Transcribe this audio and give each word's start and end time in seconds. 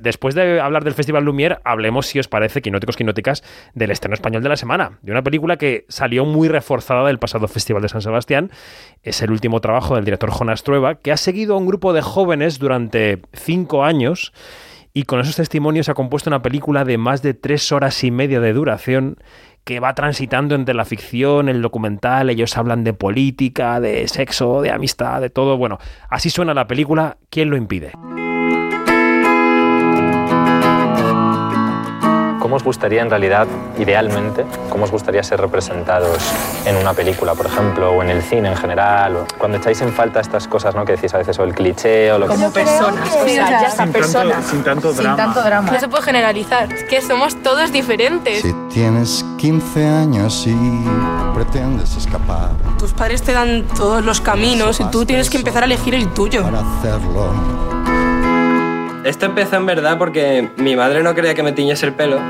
Después 0.00 0.34
de 0.34 0.60
hablar 0.60 0.82
del 0.82 0.94
Festival 0.94 1.24
Lumière, 1.24 1.60
hablemos, 1.64 2.06
si 2.06 2.18
os 2.18 2.28
parece, 2.28 2.62
quinóticos, 2.62 2.96
quinóticas, 2.96 3.42
del 3.74 3.90
estreno 3.90 4.14
español 4.14 4.42
de 4.42 4.48
la 4.48 4.56
semana, 4.56 4.98
de 5.02 5.12
una 5.12 5.22
película 5.22 5.56
que 5.56 5.84
salió 5.88 6.24
muy 6.24 6.48
reforzada 6.48 7.06
del 7.06 7.18
pasado 7.18 7.48
Festival 7.48 7.82
de 7.82 7.90
San 7.90 8.00
Sebastián. 8.00 8.50
Es 9.02 9.20
el 9.22 9.30
último 9.30 9.60
trabajo 9.60 9.96
del 9.96 10.04
director 10.04 10.30
Jonas 10.30 10.62
Trueba, 10.62 10.94
que 10.94 11.12
ha 11.12 11.16
seguido 11.16 11.54
a 11.54 11.58
un 11.58 11.66
grupo 11.66 11.92
de 11.92 12.00
jóvenes 12.00 12.58
durante 12.58 13.20
cinco 13.34 13.84
años 13.84 14.32
y 14.92 15.04
con 15.04 15.20
esos 15.20 15.36
testimonios 15.36 15.88
ha 15.88 15.94
compuesto 15.94 16.30
una 16.30 16.42
película 16.42 16.84
de 16.84 16.98
más 16.98 17.22
de 17.22 17.34
tres 17.34 17.70
horas 17.70 18.02
y 18.02 18.10
media 18.10 18.40
de 18.40 18.52
duración 18.52 19.16
que 19.64 19.78
va 19.78 19.94
transitando 19.94 20.54
entre 20.54 20.74
la 20.74 20.84
ficción, 20.84 21.48
el 21.48 21.62
documental, 21.62 22.30
ellos 22.30 22.56
hablan 22.56 22.82
de 22.82 22.94
política, 22.94 23.78
de 23.78 24.08
sexo, 24.08 24.62
de 24.62 24.70
amistad, 24.70 25.20
de 25.20 25.30
todo. 25.30 25.58
Bueno, 25.58 25.78
así 26.08 26.30
suena 26.30 26.54
la 26.54 26.66
película, 26.66 27.18
¿quién 27.28 27.50
lo 27.50 27.56
impide? 27.56 27.92
¿Cómo 32.50 32.56
os 32.56 32.64
gustaría 32.64 33.00
en 33.00 33.10
realidad, 33.10 33.46
idealmente, 33.78 34.44
cómo 34.70 34.82
os 34.82 34.90
gustaría 34.90 35.22
ser 35.22 35.40
representados 35.40 36.18
en 36.66 36.74
una 36.74 36.94
película, 36.94 37.36
por 37.36 37.46
ejemplo, 37.46 37.92
o 37.92 38.02
en 38.02 38.10
el 38.10 38.22
cine 38.22 38.48
en 38.48 38.56
general? 38.56 39.14
O 39.18 39.26
cuando 39.38 39.58
echáis 39.58 39.80
en 39.82 39.92
falta 39.92 40.18
estas 40.18 40.48
cosas, 40.48 40.74
¿no? 40.74 40.84
Que 40.84 40.96
decís 40.96 41.14
a 41.14 41.18
veces, 41.18 41.38
o 41.38 41.44
el 41.44 41.54
cliché, 41.54 42.10
o 42.10 42.18
lo 42.18 42.26
Como 42.26 42.52
que... 42.52 42.64
personas, 42.64 43.08
o 43.08 43.24
sea, 43.24 43.62
ya 43.62 43.70
sin 43.70 43.92
personas. 43.92 44.32
Tanto, 44.32 44.50
sin 44.50 44.64
tanto 44.64 44.92
drama. 44.92 45.08
Sin 45.10 45.16
tanto 45.16 45.42
drama. 45.44 45.70
No 45.70 45.78
se 45.78 45.86
puede 45.86 46.02
generalizar, 46.02 46.72
es 46.72 46.82
que 46.82 47.00
somos 47.00 47.40
todos 47.40 47.70
diferentes. 47.70 48.42
Si 48.42 48.52
tienes 48.68 49.24
15 49.38 49.86
años 49.86 50.44
y 50.48 50.56
pretendes 51.32 51.96
escapar 51.96 52.48
Tus 52.80 52.92
padres 52.92 53.22
te 53.22 53.32
dan 53.32 53.64
todos 53.76 54.04
los 54.04 54.20
caminos 54.20 54.80
y 54.80 54.84
tú 54.86 55.06
tienes 55.06 55.30
que 55.30 55.36
empezar 55.36 55.62
a 55.62 55.66
elegir 55.66 55.94
el 55.94 56.12
tuyo. 56.12 56.42
para 56.42 56.58
hacerlo, 56.58 57.32
Esto 59.04 59.26
empezó 59.26 59.56
en 59.56 59.66
verdad 59.66 59.96
porque 59.98 60.48
mi 60.58 60.76
madre 60.76 61.02
no 61.02 61.14
quería 61.14 61.34
que 61.34 61.42
me 61.42 61.52
tiñese 61.52 61.86
el 61.86 61.94
pelo 61.94 62.20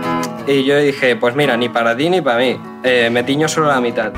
y 0.47 0.65
yo 0.65 0.79
dije, 0.79 1.17
pues 1.17 1.35
mira, 1.35 1.57
ni 1.57 1.69
para 1.69 1.97
ti 1.97 2.09
ni 2.11 2.21
para 2.21 2.39
mí, 2.39 2.57
Eh, 2.85 3.09
me 3.11 3.23
tiño 3.25 3.49
solo 3.49 3.67
la 3.69 3.81
mitad. 3.81 4.13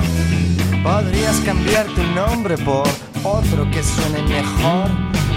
podrías 0.83 1.41
cambiar 1.41 1.87
tu 1.87 2.03
nombre 2.15 2.57
por 2.59 2.87
otro 3.25 3.69
que 3.71 3.83
suene 3.83 4.23
mejor. 4.29 4.87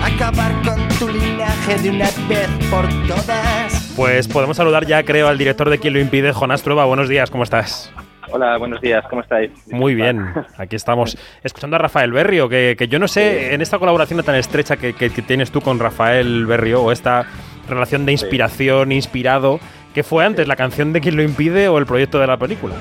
Acabar 0.03 0.51
con 0.63 0.87
tu 0.99 1.07
linaje 1.07 1.77
de 1.81 1.89
una 1.89 2.05
vez 2.27 2.49
por 2.69 2.85
todas. 3.07 3.93
Pues 3.95 4.27
podemos 4.27 4.57
saludar 4.57 4.85
ya, 4.85 5.03
creo, 5.03 5.27
al 5.27 5.37
director 5.37 5.69
de 5.69 5.79
Quién 5.79 5.93
lo 5.93 5.99
impide, 5.99 6.31
Jonás 6.33 6.61
Trueba. 6.63 6.85
Buenos 6.85 7.07
días, 7.09 7.31
¿cómo 7.31 7.43
estás? 7.43 7.91
Hola, 8.35 8.57
buenos 8.57 8.81
días, 8.81 9.01
¿cómo 9.09 9.21
estáis? 9.21 9.49
Muy 9.71 9.95
bien, 9.95 10.25
aquí 10.57 10.75
estamos 10.75 11.17
escuchando 11.41 11.77
a 11.77 11.79
Rafael 11.79 12.11
Berrio, 12.11 12.49
que, 12.49 12.75
que 12.77 12.89
yo 12.89 12.99
no 12.99 13.07
sé, 13.07 13.53
en 13.53 13.61
esta 13.61 13.79
colaboración 13.79 14.21
tan 14.25 14.35
estrecha 14.35 14.75
que, 14.75 14.91
que- 14.91 15.09
que 15.09 15.21
tienes 15.21 15.51
tú 15.51 15.61
con 15.61 15.79
Rafael 15.79 16.45
Berrio, 16.45 16.83
o 16.83 16.91
esta 16.91 17.25
relación 17.69 18.05
de 18.05 18.11
inspiración, 18.11 18.91
inspirado, 18.91 19.61
¿qué 19.93 20.03
fue 20.03 20.25
antes, 20.25 20.49
la 20.49 20.57
canción 20.57 20.91
de 20.91 20.99
Quién 20.99 21.15
lo 21.15 21.23
impide 21.23 21.69
o 21.69 21.77
el 21.77 21.85
proyecto 21.85 22.19
de 22.19 22.27
la 22.27 22.35
película? 22.35 22.75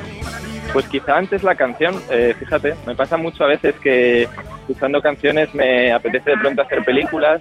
Pues 0.72 0.88
quizá 0.88 1.16
antes 1.18 1.44
la 1.44 1.54
canción, 1.54 1.94
eh, 2.10 2.34
fíjate, 2.36 2.74
me 2.84 2.96
pasa 2.96 3.16
mucho 3.16 3.44
a 3.44 3.46
veces 3.46 3.76
que 3.76 4.24
escuchando 4.62 5.00
canciones 5.00 5.54
me 5.54 5.92
apetece 5.92 6.30
de 6.30 6.36
pronto 6.38 6.62
hacer 6.62 6.84
películas. 6.84 7.40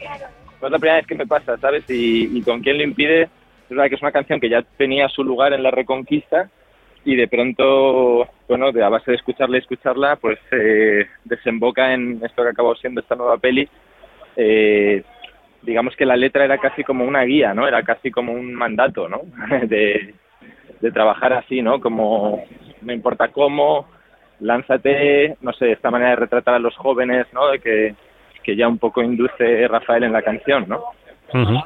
No 0.61 0.67
es 0.67 0.71
la 0.71 0.77
primera 0.77 0.97
vez 0.97 1.07
que 1.07 1.15
me 1.15 1.25
pasa, 1.25 1.57
¿sabes? 1.57 1.83
Y, 1.89 2.37
y 2.37 2.43
con 2.43 2.61
quién 2.61 2.77
lo 2.77 2.83
impide, 2.83 3.23
es 3.23 3.29
verdad 3.69 3.89
que 3.89 3.95
es 3.95 4.01
una 4.03 4.11
canción 4.11 4.39
que 4.39 4.49
ya 4.49 4.61
tenía 4.77 5.09
su 5.09 5.23
lugar 5.23 5.51
en 5.53 5.63
la 5.63 5.71
Reconquista 5.71 6.51
y 7.05 7.15
de 7.15 7.27
pronto, 7.27 8.27
bueno, 8.47 8.71
de 8.71 8.83
a 8.83 8.89
base 8.89 9.11
de 9.11 9.17
escucharla 9.17 9.57
y 9.57 9.59
escucharla, 9.59 10.15
pues 10.15 10.39
eh, 10.51 11.07
desemboca 11.25 11.93
en 11.93 12.21
esto 12.23 12.43
que 12.43 12.49
acabó 12.49 12.75
siendo 12.75 13.01
esta 13.01 13.15
nueva 13.15 13.37
peli. 13.37 13.67
Eh, 14.35 15.03
digamos 15.61 15.95
que 15.95 16.05
la 16.05 16.15
letra 16.15 16.45
era 16.45 16.57
casi 16.57 16.83
como 16.83 17.05
una 17.05 17.23
guía, 17.23 17.53
¿no? 17.53 17.67
Era 17.67 17.83
casi 17.83 18.11
como 18.11 18.33
un 18.33 18.53
mandato, 18.53 19.09
¿no? 19.09 19.21
de, 19.67 20.13
de 20.79 20.91
trabajar 20.91 21.33
así, 21.33 21.61
¿no? 21.61 21.79
Como 21.79 22.43
no 22.81 22.93
importa 22.93 23.29
cómo, 23.29 23.87
lánzate, 24.39 25.37
no 25.41 25.53
sé, 25.53 25.71
esta 25.71 25.91
manera 25.91 26.11
de 26.11 26.17
retratar 26.17 26.55
a 26.55 26.59
los 26.59 26.75
jóvenes, 26.75 27.27
¿no? 27.33 27.41
Que, 27.61 27.95
que 28.43 28.55
ya 28.55 28.67
un 28.67 28.77
poco 28.77 29.01
induce 29.01 29.67
Rafael 29.67 30.03
en 30.03 30.13
la 30.13 30.21
canción, 30.21 30.65
¿no? 30.67 30.83
Ujú. 31.33 31.57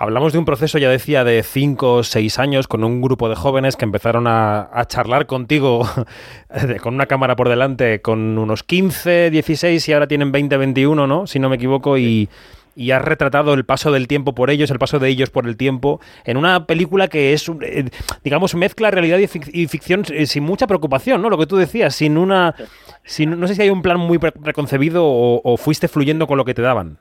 Hablamos 0.00 0.32
de 0.32 0.38
un 0.38 0.44
proceso, 0.44 0.78
ya 0.78 0.88
decía, 0.88 1.24
de 1.24 1.42
5 1.42 1.94
o 1.94 2.02
6 2.04 2.38
años 2.38 2.68
con 2.68 2.84
un 2.84 3.00
grupo 3.02 3.28
de 3.28 3.34
jóvenes 3.34 3.74
que 3.74 3.84
empezaron 3.84 4.28
a, 4.28 4.68
a 4.72 4.84
charlar 4.86 5.26
contigo 5.26 5.88
con 6.82 6.94
una 6.94 7.06
cámara 7.06 7.34
por 7.34 7.48
delante 7.48 8.00
con 8.00 8.38
unos 8.38 8.62
15, 8.62 9.30
16 9.30 9.88
y 9.88 9.92
ahora 9.92 10.06
tienen 10.06 10.30
20, 10.30 10.56
21, 10.56 11.06
¿no? 11.08 11.26
Si 11.26 11.40
no 11.40 11.48
me 11.48 11.56
equivoco, 11.56 11.98
y, 11.98 12.28
y 12.76 12.92
has 12.92 13.02
retratado 13.02 13.54
el 13.54 13.64
paso 13.64 13.90
del 13.90 14.06
tiempo 14.06 14.36
por 14.36 14.50
ellos, 14.50 14.70
el 14.70 14.78
paso 14.78 15.00
de 15.00 15.08
ellos 15.08 15.30
por 15.30 15.48
el 15.48 15.56
tiempo, 15.56 16.00
en 16.24 16.36
una 16.36 16.64
película 16.66 17.08
que 17.08 17.32
es, 17.32 17.50
eh, 17.62 17.90
digamos, 18.22 18.54
mezcla 18.54 18.92
realidad 18.92 19.18
y, 19.18 19.26
fic- 19.26 19.50
y 19.52 19.66
ficción 19.66 20.04
eh, 20.12 20.26
sin 20.26 20.44
mucha 20.44 20.68
preocupación, 20.68 21.20
¿no? 21.20 21.28
Lo 21.28 21.38
que 21.38 21.46
tú 21.46 21.56
decías, 21.56 21.96
sin 21.96 22.18
una... 22.18 22.54
Sin, 23.02 23.40
no 23.40 23.48
sé 23.48 23.56
si 23.56 23.62
hay 23.62 23.70
un 23.70 23.82
plan 23.82 23.98
muy 23.98 24.18
pre- 24.18 24.30
preconcebido 24.30 25.04
o, 25.04 25.40
o 25.42 25.56
fuiste 25.56 25.88
fluyendo 25.88 26.28
con 26.28 26.36
lo 26.38 26.44
que 26.44 26.54
te 26.54 26.62
daban. 26.62 26.98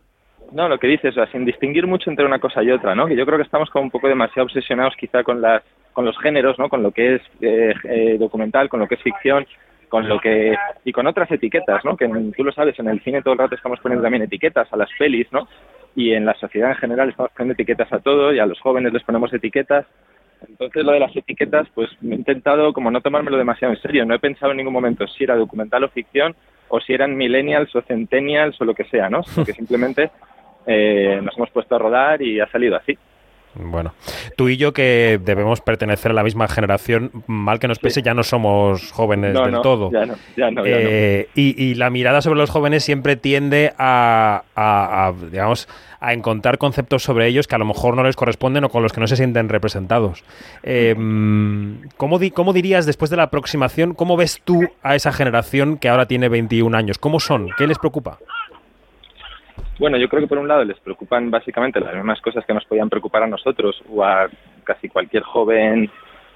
No, 0.51 0.69
lo 0.69 0.77
que 0.79 0.87
dices, 0.87 1.11
o 1.11 1.15
sea, 1.15 1.31
sin 1.31 1.45
distinguir 1.45 1.85
mucho 1.87 2.09
entre 2.09 2.25
una 2.25 2.39
cosa 2.39 2.63
y 2.63 2.71
otra, 2.71 2.95
¿no? 2.95 3.05
Que 3.07 3.15
yo 3.15 3.25
creo 3.25 3.37
que 3.37 3.43
estamos 3.43 3.69
como 3.69 3.83
un 3.85 3.91
poco 3.91 4.07
demasiado 4.07 4.45
obsesionados 4.45 4.95
quizá 4.95 5.23
con 5.23 5.41
las 5.41 5.61
con 5.93 6.05
los 6.05 6.17
géneros, 6.19 6.57
¿no? 6.59 6.69
Con 6.69 6.83
lo 6.83 6.91
que 6.91 7.15
es 7.15 7.21
eh, 7.41 7.73
eh, 7.83 8.17
documental, 8.19 8.69
con 8.69 8.79
lo 8.79 8.87
que 8.87 8.95
es 8.95 9.01
ficción, 9.01 9.45
con 9.89 10.07
lo 10.07 10.19
que 10.19 10.55
y 10.85 10.91
con 10.91 11.07
otras 11.07 11.29
etiquetas, 11.31 11.83
¿no? 11.83 11.97
Que 11.97 12.05
en- 12.05 12.31
tú 12.33 12.43
lo 12.43 12.51
sabes, 12.51 12.77
en 12.79 12.87
el 12.87 13.01
cine 13.01 13.21
todo 13.23 13.33
el 13.33 13.39
rato 13.39 13.55
estamos 13.55 13.79
poniendo 13.79 14.03
también 14.03 14.23
etiquetas 14.23 14.71
a 14.71 14.77
las 14.77 14.89
pelis, 14.97 15.27
¿no? 15.31 15.47
Y 15.95 16.13
en 16.13 16.25
la 16.25 16.35
sociedad 16.35 16.69
en 16.69 16.75
general 16.77 17.09
estamos 17.09 17.31
poniendo 17.35 17.53
etiquetas 17.53 17.91
a 17.91 17.99
todo 17.99 18.31
y 18.33 18.39
a 18.39 18.45
los 18.45 18.59
jóvenes 18.59 18.93
les 18.93 19.03
ponemos 19.03 19.33
etiquetas. 19.33 19.85
Entonces 20.47 20.83
lo 20.85 20.91
de 20.91 20.99
las 20.99 21.15
etiquetas, 21.15 21.67
pues 21.73 21.89
he 22.03 22.13
intentado 22.13 22.71
como 22.71 22.91
no 22.91 23.01
tomármelo 23.01 23.37
demasiado 23.37 23.73
en 23.73 23.81
serio. 23.81 24.05
No 24.05 24.13
he 24.13 24.19
pensado 24.19 24.51
en 24.51 24.57
ningún 24.57 24.73
momento 24.73 25.07
si 25.07 25.23
era 25.23 25.35
documental 25.35 25.83
o 25.83 25.89
ficción 25.89 26.35
o 26.69 26.79
si 26.79 26.93
eran 26.93 27.17
millennials 27.17 27.75
o 27.75 27.81
centennials 27.81 28.61
o 28.61 28.65
lo 28.65 28.75
que 28.75 28.83
sea, 28.83 29.09
¿no? 29.09 29.21
Que 29.45 29.53
simplemente 29.53 30.11
eh, 30.67 31.19
nos 31.23 31.35
hemos 31.37 31.49
puesto 31.49 31.75
a 31.75 31.79
rodar 31.79 32.21
y 32.21 32.39
ha 32.39 32.47
salido 32.51 32.75
así. 32.75 32.97
Bueno, 33.59 33.95
tú 34.35 34.49
y 34.49 34.57
yo 34.57 34.71
que 34.71 35.19
debemos 35.23 35.61
pertenecer 35.61 36.11
a 36.11 36.13
la 36.13 36.23
misma 36.23 36.47
generación, 36.47 37.09
mal 37.25 37.57
que 37.57 37.67
nos 37.67 37.79
pese, 37.79 38.03
ya 38.03 38.13
no 38.13 38.21
somos 38.21 38.91
jóvenes 38.91 39.33
No, 39.33 39.43
del 39.45 39.51
no, 39.53 39.61
todo. 39.61 39.89
ya 39.91 40.05
no, 40.05 40.13
ya 40.35 40.51
no, 40.51 40.63
ya 40.63 40.71
no. 40.73 40.77
Eh, 40.79 41.27
y, 41.33 41.63
y 41.63 41.73
la 41.73 41.89
mirada 41.89 42.21
sobre 42.21 42.37
los 42.37 42.51
jóvenes 42.51 42.83
siempre 42.83 43.15
tiende 43.15 43.73
a, 43.79 44.43
a- 44.55 45.07
a, 45.07 45.11
digamos, 45.31 45.67
a 45.99 46.13
encontrar 46.13 46.59
conceptos 46.59 47.01
sobre 47.01 47.25
ellos 47.25 47.47
que 47.47 47.55
a 47.55 47.57
lo 47.57 47.65
mejor 47.65 47.95
no 47.95 48.03
les 48.03 48.15
corresponden 48.15 48.63
o 48.65 48.69
con 48.69 48.83
los 48.83 48.93
que 48.93 48.99
no 49.01 49.07
se 49.07 49.15
sienten 49.15 49.49
representados. 49.49 50.23
Eh, 50.61 50.93
¿cómo, 51.97 52.19
di- 52.19 52.29
¿Cómo 52.31 52.53
dirías, 52.53 52.85
después 52.85 53.09
de 53.09 53.17
la 53.17 53.23
aproximación, 53.23 53.95
cómo 53.95 54.17
ves 54.17 54.39
tú 54.43 54.67
a 54.83 54.93
esa 54.95 55.11
generación 55.11 55.77
que 55.79 55.89
ahora 55.89 56.05
tiene 56.05 56.29
21 56.29 56.77
años? 56.77 56.99
¿Cómo 56.99 57.19
son? 57.19 57.49
¿Qué 57.57 57.65
les 57.65 57.79
preocupa? 57.79 58.19
Bueno, 59.79 59.97
yo 59.97 60.09
creo 60.09 60.21
que 60.21 60.27
por 60.27 60.39
un 60.39 60.47
lado 60.47 60.63
les 60.63 60.79
preocupan 60.79 61.29
básicamente 61.29 61.79
las 61.79 61.93
mismas 61.93 62.19
cosas 62.21 62.43
que 62.45 62.53
nos 62.53 62.65
podían 62.65 62.89
preocupar 62.89 63.23
a 63.23 63.27
nosotros 63.27 63.79
o 63.89 64.03
a 64.03 64.27
casi 64.63 64.89
cualquier 64.89 65.21
joven 65.21 65.85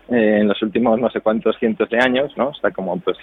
eh, 0.09 0.37
en 0.41 0.47
los 0.47 0.61
últimos 0.61 0.99
no 0.99 1.09
sé 1.09 1.21
cuántos 1.21 1.57
cientos 1.57 1.89
de 1.89 1.97
años, 1.97 2.31
¿no? 2.37 2.49
O 2.49 2.53
sea, 2.53 2.69
como 2.69 2.99
pues, 2.99 3.17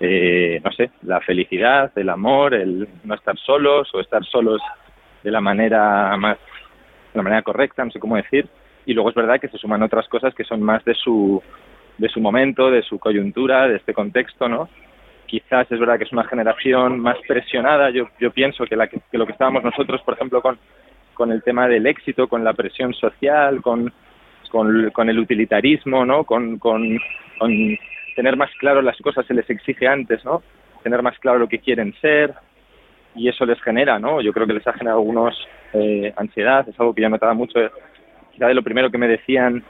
eh, 0.00 0.58
no 0.64 0.72
sé, 0.72 0.90
la 1.02 1.20
felicidad, 1.20 1.92
el 1.96 2.08
amor, 2.08 2.54
el 2.54 2.88
no 3.04 3.14
estar 3.14 3.36
solos 3.38 3.90
o 3.92 4.00
estar 4.00 4.24
solos 4.24 4.60
de 5.22 5.30
la 5.30 5.42
manera 5.42 6.16
más, 6.16 6.38
de 7.12 7.18
la 7.18 7.22
manera 7.22 7.42
correcta, 7.42 7.84
no 7.84 7.90
sé 7.90 8.00
cómo 8.00 8.16
decir. 8.16 8.48
Y 8.86 8.94
luego 8.94 9.10
es 9.10 9.14
verdad 9.14 9.38
que 9.38 9.48
se 9.48 9.58
suman 9.58 9.82
otras 9.82 10.08
cosas 10.08 10.34
que 10.34 10.44
son 10.44 10.62
más 10.62 10.82
de 10.86 10.94
su, 10.94 11.42
de 11.98 12.08
su 12.08 12.20
momento, 12.20 12.70
de 12.70 12.82
su 12.82 12.98
coyuntura, 12.98 13.68
de 13.68 13.76
este 13.76 13.92
contexto, 13.92 14.48
¿no? 14.48 14.70
Quizás 15.32 15.66
es 15.72 15.80
verdad 15.80 15.96
que 15.96 16.04
es 16.04 16.12
una 16.12 16.24
generación 16.24 17.00
más 17.00 17.16
presionada, 17.26 17.88
yo, 17.88 18.06
yo 18.20 18.30
pienso 18.32 18.66
que, 18.66 18.76
la 18.76 18.86
que, 18.86 19.00
lo 19.12 19.24
que 19.24 19.32
estábamos 19.32 19.64
nosotros, 19.64 20.02
por 20.02 20.12
ejemplo, 20.12 20.42
con, 20.42 21.32
el 21.32 21.42
tema 21.42 21.66
del 21.68 21.86
éxito, 21.86 22.28
con 22.28 22.44
la 22.44 22.52
presión 22.52 22.92
social, 22.92 23.62
con, 23.62 23.90
el 25.08 25.18
utilitarismo, 25.18 26.04
¿no? 26.04 26.24
Con, 26.24 26.58
con, 26.58 26.98
con 27.38 27.78
tener 28.14 28.36
más 28.36 28.50
claro 28.58 28.82
las 28.82 28.98
cosas 28.98 29.24
se 29.24 29.32
les 29.32 29.48
exige 29.48 29.86
antes, 29.86 30.22
¿no? 30.22 30.42
Tener 30.82 31.00
más 31.00 31.18
claro 31.18 31.38
lo 31.38 31.48
que 31.48 31.60
quieren 31.60 31.94
ser 32.02 32.34
y 33.14 33.28
eso 33.28 33.46
les 33.46 33.60
genera, 33.62 33.98
¿no? 33.98 34.20
Yo 34.20 34.34
creo 34.34 34.46
que 34.46 34.52
les 34.52 34.66
ha 34.66 34.74
generado 34.74 34.98
algunos 34.98 35.34
eh, 35.72 36.12
ansiedad, 36.14 36.68
es 36.68 36.78
algo 36.78 36.94
que 36.94 37.00
yo 37.00 37.08
notaba 37.08 37.32
mucho. 37.32 37.58
Quizá 38.32 38.48
de 38.48 38.54
lo 38.54 38.62
primero 38.62 38.90
que 38.90 38.98
me 38.98 39.08
decían 39.08 39.64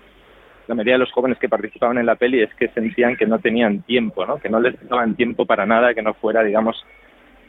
la 0.66 0.74
mayoría 0.74 0.94
de 0.94 1.00
los 1.00 1.12
jóvenes 1.12 1.38
que 1.38 1.48
participaban 1.48 1.98
en 1.98 2.06
la 2.06 2.16
peli 2.16 2.42
es 2.42 2.54
que 2.54 2.68
sentían 2.68 3.16
que 3.16 3.26
no 3.26 3.38
tenían 3.38 3.82
tiempo, 3.82 4.24
¿no? 4.26 4.38
que 4.38 4.48
no 4.48 4.60
les 4.60 4.74
daban 4.88 5.14
tiempo 5.14 5.46
para 5.46 5.66
nada, 5.66 5.94
que 5.94 6.02
no 6.02 6.14
fuera, 6.14 6.42
digamos, 6.42 6.84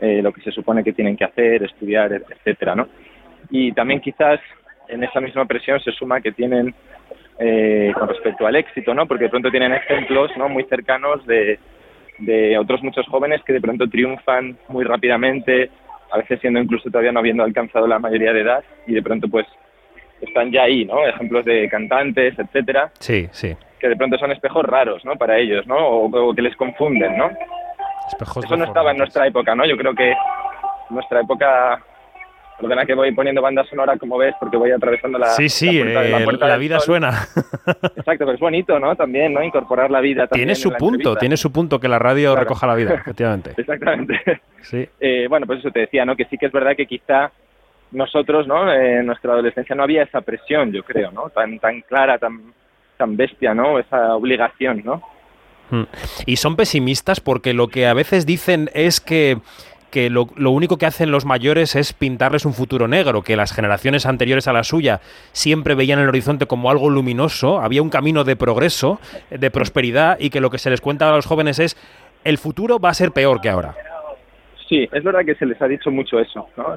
eh, 0.02 0.22
lo 0.22 0.34
que 0.34 0.42
se 0.42 0.52
supone 0.52 0.84
que 0.84 0.94
tienen 0.94 1.16
que 1.16 1.24
hacer, 1.24 1.64
estudiar, 1.64 2.12
etcétera, 2.12 2.76
¿no? 2.76 2.88
Y 3.50 3.72
también 3.72 4.02
quizás 4.02 4.40
en 4.90 5.04
esa 5.04 5.22
misma 5.22 5.46
presión 5.46 5.80
se 5.80 5.92
suma 5.92 6.20
que 6.20 6.32
tienen 6.32 6.74
eh, 7.40 7.94
con 7.98 8.10
respecto 8.10 8.46
al 8.46 8.56
éxito, 8.56 8.94
¿no? 8.94 9.08
Porque 9.08 9.26
de 9.26 9.30
pronto 9.30 9.50
tienen 9.50 9.74
ejemplos, 9.74 10.32
¿no? 10.36 10.50
Muy 10.50 10.64
cercanos 10.66 11.26
de, 11.26 11.58
de 12.20 12.58
otros 12.58 12.84
muchos 12.84 13.08
jóvenes 13.08 13.42
que 13.44 13.54
de 13.54 13.62
pronto 13.62 13.88
triunfan 13.88 14.58
muy 14.68 14.84
rápidamente, 14.84 15.70
a 16.12 16.18
veces 16.18 16.40
siendo 16.42 16.60
incluso 16.60 16.90
todavía 16.90 17.12
no 17.12 17.20
habiendo 17.20 17.44
alcanzado 17.44 17.88
la 17.88 18.00
mayoría 18.00 18.34
de 18.34 18.42
edad 18.42 18.64
y 18.86 18.94
de 18.94 19.02
pronto 19.02 19.28
pues 19.28 19.46
están 20.24 20.52
ya 20.52 20.64
ahí, 20.64 20.86
¿no? 20.86 21.06
Ejemplos 21.06 21.46
de 21.46 21.68
cantantes, 21.70 22.38
etcétera. 22.38 22.92
Sí, 23.00 23.28
sí. 23.32 23.56
Que 23.80 23.90
de 23.90 23.96
pronto 23.96 24.18
son 24.18 24.32
espejos 24.32 24.66
raros, 24.66 25.04
¿no? 25.06 25.16
Para 25.16 25.38
ellos, 25.38 25.68
¿no? 25.68 25.78
O, 25.78 26.34
que 26.34 26.42
les 26.42 26.56
confunden, 26.56 27.18
¿no? 27.18 27.30
Espejos 28.08 28.46
Eso 28.46 28.58
no 28.58 28.66
estaba 28.66 28.92
en 28.92 28.98
nuestra 28.98 29.28
época, 29.28 29.56
¿no? 29.56 29.66
Yo 29.66 29.78
creo 29.78 29.94
que 29.94 30.14
nuestra 30.90 31.22
época 31.22 31.82
Perdona 32.60 32.86
que 32.86 32.94
voy 32.94 33.12
poniendo 33.12 33.42
banda 33.42 33.64
sonora, 33.66 33.98
como 33.98 34.18
ves, 34.18 34.36
porque 34.40 34.58
voy 34.58 34.72
atravesando 34.72 35.18
la. 35.18 35.32
Sí, 35.32 35.50
sí, 35.50 35.84
la, 35.84 36.58
vida 36.58 36.80
suena. 36.80 37.10
Exacto, 37.96 38.26
pero 38.26 38.34
es 38.34 38.40
bonito, 38.40 38.80
¿no? 38.80 38.96
También, 38.96 39.34
¿no? 39.34 39.44
Incorporar 39.44 39.90
la 39.90 40.00
vida 40.02 40.28
también. 40.28 40.48
Tiene 40.48 40.56
su 40.56 40.72
punto, 40.72 41.16
tiene 41.16 41.36
su 41.36 41.52
punto 41.52 41.80
que 41.80 41.88
la 41.88 42.00
radio 42.00 42.36
recoja 42.36 42.68
la 42.68 42.76
vida, 42.76 42.94
efectivamente. 42.94 43.54
Exactamente. 43.58 44.20
Sí. 44.62 44.88
Eh, 45.00 45.26
bueno, 45.28 45.46
pues 45.48 45.60
eso 45.60 45.72
te 45.72 45.82
decía, 45.82 46.06
¿no? 46.06 46.16
Que 46.16 46.26
sí 46.26 46.38
que 46.38 46.46
es 46.46 46.52
verdad 46.52 46.76
que 46.76 46.86
quizá 46.86 47.32
nosotros, 47.94 48.48
¿no? 48.48 48.72
En 48.72 49.06
nuestra 49.06 49.34
adolescencia 49.34 49.76
no 49.76 49.84
había 49.84 50.04
esa 50.04 50.22
presión, 50.22 50.72
yo 50.72 50.84
creo, 50.84 51.12
¿no? 51.12 51.30
Tan, 51.30 51.60
tan 51.60 51.82
clara, 51.82 52.18
tan, 52.18 52.54
tan 52.98 53.16
bestia, 53.16 53.54
¿no? 53.54 53.80
Esa 53.80 54.16
obligación, 54.16 54.82
¿no? 54.84 55.02
Hmm. 55.70 55.84
Y 56.26 56.36
son 56.36 56.56
pesimistas 56.56 57.20
porque 57.22 57.54
lo 57.54 57.68
que 57.68 57.88
a 57.88 57.94
veces 57.94 58.26
dicen 58.26 58.70
es 58.74 59.00
que 59.00 59.38
que 59.94 60.10
lo, 60.10 60.26
único 60.50 60.80
que 60.80 60.88
hacen 60.88 61.12
los 61.12 61.24
mayores 61.24 61.76
es 61.76 61.94
pintarles 61.94 62.48
un 62.48 62.54
futuro 62.54 62.88
negro, 62.88 63.22
que 63.22 63.36
las 63.36 63.54
generaciones 63.54 64.08
anteriores 64.08 64.48
a 64.48 64.54
la 64.54 64.64
suya 64.64 65.02
siempre 65.34 65.76
veían 65.76 66.00
el 66.00 66.08
horizonte 66.08 66.48
como 66.48 66.72
algo 66.72 66.90
luminoso, 66.90 67.62
había 67.62 67.84
un 67.84 67.92
camino 67.92 68.24
de 68.24 68.36
progreso, 68.36 69.00
de 69.30 69.52
prosperidad, 69.52 70.18
y 70.20 70.32
que 70.32 70.42
lo 70.42 70.50
que 70.50 70.58
se 70.58 70.72
les 70.72 70.82
cuenta 70.82 71.08
a 71.08 71.16
los 71.16 71.28
jóvenes 71.28 71.60
es 71.60 71.78
el 72.24 72.40
futuro 72.40 72.80
va 72.80 72.90
a 72.90 72.96
ser 72.96 73.12
peor 73.12 73.40
que 73.40 73.50
ahora. 73.50 73.76
Sí, 74.68 74.90
es 74.92 75.04
verdad 75.04 75.24
que 75.26 75.36
se 75.36 75.46
les 75.46 75.62
ha 75.62 75.68
dicho 75.68 75.92
mucho 75.92 76.20
eso, 76.20 76.50
¿no? 76.58 76.74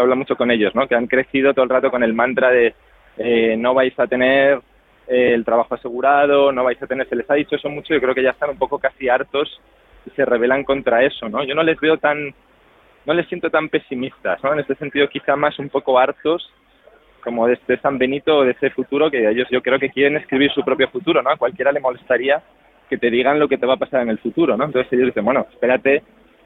Lo 0.00 0.04
habla 0.04 0.14
mucho 0.16 0.36
con 0.36 0.50
ellos, 0.50 0.74
¿no? 0.74 0.88
Que 0.88 0.94
han 0.94 1.06
crecido 1.06 1.52
todo 1.52 1.64
el 1.64 1.70
rato 1.70 1.90
con 1.90 2.02
el 2.02 2.14
mantra 2.14 2.50
de 2.50 2.74
eh, 3.18 3.56
no 3.56 3.74
vais 3.74 3.98
a 3.98 4.06
tener 4.06 4.60
eh, 5.06 5.34
el 5.34 5.44
trabajo 5.44 5.74
asegurado, 5.74 6.52
no 6.52 6.64
vais 6.64 6.82
a 6.82 6.86
tener, 6.86 7.08
se 7.08 7.16
les 7.16 7.30
ha 7.30 7.34
dicho 7.34 7.56
eso 7.56 7.68
mucho, 7.68 7.92
yo 7.92 8.00
creo 8.00 8.14
que 8.14 8.22
ya 8.22 8.30
están 8.30 8.50
un 8.50 8.58
poco 8.58 8.78
casi 8.78 9.08
hartos 9.08 9.60
se 10.16 10.24
rebelan 10.24 10.64
contra 10.64 11.02
eso, 11.04 11.28
¿no? 11.28 11.44
Yo 11.44 11.54
no 11.54 11.62
les 11.62 11.78
veo 11.80 11.98
tan, 11.98 12.34
no 13.06 13.14
les 13.14 13.26
siento 13.28 13.50
tan 13.50 13.68
pesimistas, 13.68 14.42
¿no? 14.42 14.52
En 14.52 14.60
este 14.60 14.74
sentido 14.76 15.08
quizá 15.08 15.36
más 15.36 15.58
un 15.58 15.68
poco 15.68 15.98
hartos 15.98 16.50
como 17.22 17.46
de 17.46 17.54
este 17.54 17.78
San 17.78 17.98
Benito 17.98 18.38
o 18.38 18.44
de 18.44 18.52
ese 18.52 18.70
futuro 18.70 19.10
que 19.10 19.28
ellos 19.28 19.46
yo 19.50 19.62
creo 19.62 19.78
que 19.78 19.90
quieren 19.90 20.16
escribir 20.16 20.50
su 20.52 20.62
propio 20.62 20.88
futuro, 20.88 21.22
¿no? 21.22 21.30
A 21.30 21.36
cualquiera 21.36 21.72
le 21.72 21.80
molestaría 21.80 22.42
que 22.88 22.98
te 22.98 23.10
digan 23.10 23.38
lo 23.38 23.48
que 23.48 23.58
te 23.58 23.66
va 23.66 23.74
a 23.74 23.78
pasar 23.78 24.02
en 24.02 24.10
el 24.10 24.18
futuro, 24.18 24.56
¿no? 24.56 24.64
Entonces 24.64 24.92
ellos 24.92 25.06
dicen, 25.06 25.24
bueno, 25.24 25.46
espérate 25.52 26.02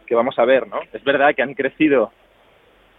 que 0.06 0.14
vamos 0.14 0.38
a 0.38 0.44
ver, 0.44 0.66
¿no? 0.66 0.80
Es 0.92 1.02
verdad 1.04 1.34
que 1.34 1.42
han 1.42 1.54
crecido 1.54 2.12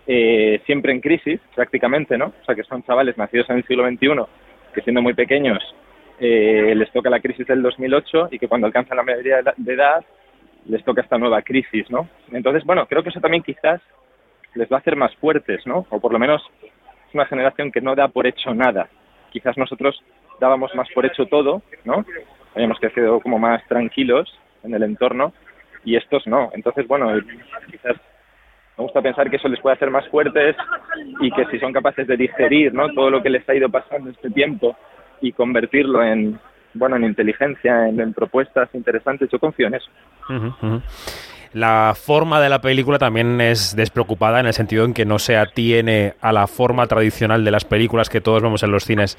eh, 0.07 0.61
siempre 0.65 0.91
en 0.91 1.01
crisis, 1.01 1.39
prácticamente, 1.55 2.17
¿no? 2.17 2.27
O 2.41 2.45
sea, 2.45 2.55
que 2.55 2.63
son 2.63 2.83
chavales 2.83 3.17
nacidos 3.17 3.49
en 3.49 3.57
el 3.57 3.65
siglo 3.65 3.87
XXI 3.87 4.07
que 4.75 4.81
siendo 4.81 5.01
muy 5.01 5.13
pequeños 5.13 5.63
eh, 6.19 6.73
les 6.75 6.91
toca 6.91 7.09
la 7.09 7.21
crisis 7.21 7.47
del 7.47 7.63
2008 7.63 8.29
y 8.31 8.39
que 8.39 8.47
cuando 8.47 8.67
alcanzan 8.67 8.97
la 8.97 9.03
mayoría 9.03 9.41
de 9.57 9.73
edad 9.73 10.05
les 10.65 10.83
toca 10.83 11.01
esta 11.01 11.17
nueva 11.17 11.41
crisis, 11.41 11.89
¿no? 11.89 12.09
Entonces, 12.31 12.63
bueno, 12.65 12.85
creo 12.87 13.03
que 13.03 13.09
eso 13.09 13.21
también 13.21 13.43
quizás 13.43 13.81
les 14.53 14.71
va 14.71 14.77
a 14.77 14.79
hacer 14.79 14.95
más 14.95 15.15
fuertes, 15.17 15.65
¿no? 15.65 15.85
O 15.89 15.99
por 15.99 16.11
lo 16.11 16.19
menos 16.19 16.41
es 16.63 17.13
una 17.13 17.25
generación 17.25 17.71
que 17.71 17.81
no 17.81 17.95
da 17.95 18.07
por 18.07 18.27
hecho 18.27 18.53
nada. 18.53 18.89
Quizás 19.31 19.57
nosotros 19.57 20.01
dábamos 20.39 20.73
más 20.75 20.87
por 20.93 21.05
hecho 21.05 21.25
todo, 21.25 21.61
¿no? 21.83 22.05
Habíamos 22.53 22.79
crecido 22.79 23.19
como 23.19 23.37
más 23.37 23.65
tranquilos 23.67 24.33
en 24.63 24.73
el 24.73 24.83
entorno 24.83 25.33
y 25.83 25.95
estos 25.95 26.25
no. 26.25 26.49
Entonces, 26.53 26.87
bueno, 26.87 27.11
quizás 27.69 27.95
me 28.77 28.83
gusta 28.83 29.01
pensar 29.01 29.30
que 29.30 29.38
eso 29.38 29.48
les 29.48 29.60
puede 29.62 29.75
hacer 29.75 29.89
más 29.89 30.07
fuertes 30.10 30.56
y 31.22 31.31
que 31.31 31.45
si 31.45 31.60
son 31.60 31.72
capaces 31.72 32.07
de 32.07 32.18
digerir, 32.18 32.74
¿no? 32.74 32.89
Todo 32.94 33.10
lo 33.10 33.24
que 33.24 33.30
les 33.30 33.48
ha 33.48 33.56
ido 33.56 33.69
pasando 33.69 34.10
este 34.10 34.30
tiempo 34.30 34.75
y 35.22 35.31
convertirlo 35.31 36.04
en, 36.04 36.38
bueno, 36.74 36.98
en 36.98 37.06
inteligencia, 37.06 37.88
en, 37.88 38.13
propuestas 38.13 38.69
interesantes, 38.74 39.30
yo 39.31 39.39
confío 39.39 39.68
en 39.68 39.75
eso. 39.75 39.89
La 41.54 41.94
forma 41.95 42.42
de 42.42 42.50
la 42.50 42.60
película 42.60 42.98
también 42.98 43.39
es 43.39 43.77
despreocupada 43.77 44.42
en 44.42 44.48
el 44.48 44.54
sentido 44.54 44.83
en 44.83 44.94
que 44.94 45.06
no 45.06 45.19
se 45.19 45.38
atiene 45.38 46.16
a 46.19 46.33
la 46.33 46.48
forma 46.48 46.86
tradicional 46.88 47.45
de 47.45 47.51
las 47.51 47.63
películas 47.63 48.10
que 48.10 48.19
todos 48.19 48.44
vemos 48.44 48.62
en 48.63 48.72
los 48.72 48.83
cines 48.83 49.18